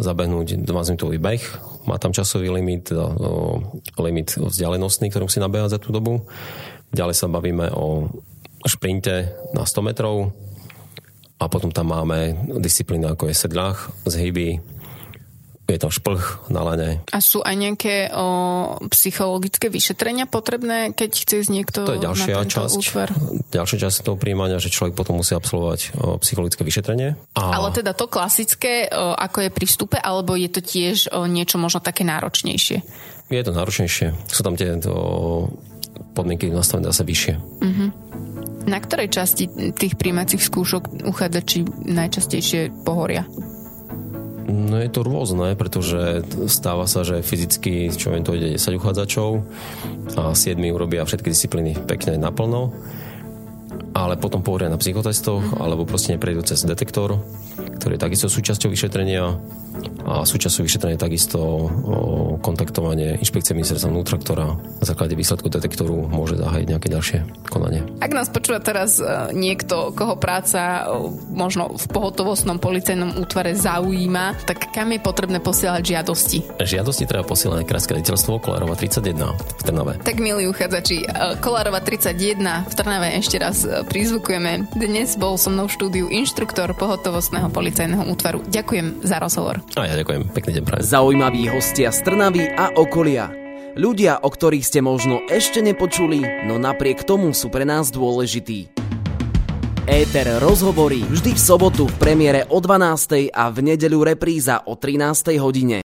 zabehnúť 0.00 0.64
20 0.64 0.96
minútový 0.96 1.20
beh, 1.20 1.44
má 1.84 2.00
tam 2.00 2.16
časový 2.16 2.48
limit, 2.48 2.88
o, 2.96 3.60
limit 4.00 4.40
vzdialenostný, 4.40 5.12
ktorý 5.12 5.28
musí 5.28 5.44
nabehať 5.44 5.76
za 5.76 5.78
tú 5.78 5.92
dobu. 5.92 6.24
Ďalej 6.96 7.16
sa 7.20 7.28
bavíme 7.28 7.68
o 7.76 8.08
šprinte 8.64 9.28
na 9.52 9.68
100 9.68 9.88
metrov, 9.92 10.32
a 11.40 11.44
potom 11.48 11.72
tam 11.72 11.96
máme 11.96 12.36
disciplíny 12.60 13.08
ako 13.08 13.32
je 13.32 13.34
sedlách, 13.34 13.88
zhyby, 14.04 14.60
je 15.70 15.78
tam 15.78 15.92
šplch 15.94 16.50
na 16.50 16.66
lane. 16.66 16.90
A 17.14 17.18
sú 17.22 17.40
aj 17.46 17.54
nejaké 17.54 18.10
o, 18.10 18.26
psychologické 18.90 19.70
vyšetrenia 19.70 20.26
potrebné, 20.26 20.90
keď 20.92 21.10
chce 21.14 21.34
ísť 21.46 21.50
niekto 21.50 21.80
to 21.86 21.96
je 21.96 22.02
ďalšia 22.02 22.34
na 22.42 22.46
časť, 22.46 22.74
útvar? 22.74 23.08
Ďalšia 23.54 23.78
časť 23.86 23.96
toho 24.02 24.18
príjmania, 24.18 24.58
že 24.58 24.74
človek 24.74 24.98
potom 24.98 25.22
musí 25.22 25.32
absolvovať 25.38 25.80
o, 25.94 26.18
psychologické 26.20 26.62
vyšetrenie. 26.66 27.14
A... 27.38 27.42
Ale 27.54 27.70
teda 27.70 27.94
to 27.94 28.10
klasické, 28.10 28.90
o, 28.90 29.14
ako 29.14 29.46
je 29.46 29.50
pri 29.54 29.66
vstupe, 29.70 29.96
alebo 29.96 30.34
je 30.34 30.50
to 30.50 30.60
tiež 30.60 31.14
o, 31.14 31.30
niečo 31.30 31.56
možno 31.62 31.78
také 31.78 32.02
náročnejšie? 32.02 32.78
Je 33.30 33.42
to 33.46 33.54
náročnejšie. 33.54 34.10
Sú 34.26 34.42
tam 34.42 34.58
tie 34.58 34.74
to, 34.82 34.94
podmienky 36.18 36.50
nastavené 36.50 36.90
zase 36.90 37.06
vyššie. 37.06 37.34
Uh-huh. 37.38 37.88
Na 38.68 38.76
ktorej 38.76 39.08
časti 39.08 39.48
tých 39.72 39.96
príjmacích 39.96 40.42
skúšok 40.42 41.06
uchádzači 41.08 41.64
najčastejšie 41.88 42.84
pohoria? 42.84 43.24
No 44.50 44.82
je 44.82 44.90
to 44.90 45.06
rôzne, 45.06 45.54
pretože 45.54 46.26
stáva 46.50 46.90
sa, 46.90 47.06
že 47.06 47.22
fyzicky, 47.22 47.94
čo 47.94 48.10
viem, 48.10 48.26
to 48.26 48.34
ide 48.34 48.58
10 48.58 48.82
uchádzačov 48.82 49.46
a 50.18 50.34
7 50.34 50.58
urobia 50.74 51.06
všetky 51.06 51.30
disciplíny 51.30 51.78
pekne 51.86 52.18
naplno. 52.18 52.74
ale 53.90 54.14
potom 54.14 54.42
pohoria 54.42 54.70
na 54.70 54.78
psychotestoch, 54.78 55.42
mm-hmm. 55.42 55.62
alebo 55.62 55.82
proste 55.82 56.14
neprejdú 56.14 56.46
cez 56.46 56.62
detektor, 56.62 57.18
ktorý 57.78 57.98
je 57.98 58.04
takisto 58.06 58.26
súčasťou 58.30 58.70
vyšetrenia 58.70 59.34
a 60.04 60.26
súčasťou 60.26 60.66
vyšetrenia 60.66 60.98
takisto 60.98 61.70
kontaktovanie 62.40 63.20
inšpekcie 63.20 63.52
ministerstva 63.54 63.92
vnútra, 63.92 64.16
ktorá 64.16 64.56
na 64.56 64.84
základe 64.84 65.14
výsledku 65.14 65.46
detektoru 65.52 66.08
môže 66.08 66.40
zahájiť 66.40 66.66
nejaké 66.66 66.88
ďalšie 66.88 67.18
konanie. 67.46 67.84
Ak 68.00 68.10
nás 68.16 68.32
počúva 68.32 68.58
teraz 68.58 68.98
e, 68.98 69.04
niekto, 69.36 69.92
koho 69.92 70.16
práca 70.16 70.60
e, 70.60 71.10
možno 71.30 71.76
v 71.76 71.86
pohotovostnom 71.92 72.56
policajnom 72.58 73.20
útvare 73.20 73.52
zaujíma, 73.54 74.40
tak 74.48 74.72
kam 74.72 74.90
je 74.90 75.00
potrebné 75.00 75.38
posielať 75.38 75.82
žiadosti? 75.84 76.38
Žiadosti 76.58 77.04
treba 77.04 77.22
posielať 77.28 77.62
na 77.62 77.68
Krajské 77.68 77.92
rediteľstvo 78.00 78.40
Kolárova 78.40 78.74
31 78.74 79.36
v 79.36 79.62
Trnave. 79.62 79.92
Tak 80.00 80.16
milí 80.18 80.48
uchádzači, 80.48 81.04
e, 81.04 81.06
Kolárova 81.44 81.84
31 81.84 82.66
v 82.66 82.74
Trnave 82.74 83.08
ešte 83.20 83.36
raz 83.36 83.62
prizvukujeme. 83.86 84.72
Dnes 84.74 85.14
bol 85.20 85.36
so 85.36 85.52
mnou 85.52 85.68
v 85.68 85.76
štúdiu 85.76 86.06
inštruktor 86.08 86.72
pohotovostného 86.74 87.52
policajného 87.52 88.08
útvaru. 88.08 88.42
Ďakujem 88.48 89.04
za 89.04 89.20
rozhovor. 89.20 89.60
A 89.78 89.86
ja 89.86 89.94
ďakujem. 89.94 90.34
Pekný 90.34 90.50
deň 90.58 90.64
prajem. 90.66 90.82
Zaujímaví 90.82 91.46
hostia 91.46 91.94
z 91.94 92.02
Trnavy 92.02 92.50
a 92.58 92.74
okolia. 92.74 93.30
Ľudia, 93.78 94.18
o 94.26 94.28
ktorých 94.28 94.66
ste 94.66 94.82
možno 94.82 95.22
ešte 95.30 95.62
nepočuli, 95.62 96.42
no 96.42 96.58
napriek 96.58 97.06
tomu 97.06 97.30
sú 97.30 97.54
pre 97.54 97.62
nás 97.62 97.94
dôležití. 97.94 98.66
Éter 99.86 100.26
rozhovorí 100.42 101.06
vždy 101.06 101.38
v 101.38 101.40
sobotu 101.40 101.86
v 101.86 101.96
premiére 102.02 102.50
o 102.50 102.58
12. 102.58 103.30
a 103.30 103.46
v 103.46 103.58
nedeľu 103.62 104.10
repríza 104.10 104.66
o 104.66 104.74
13. 104.74 105.38
hodine. 105.38 105.78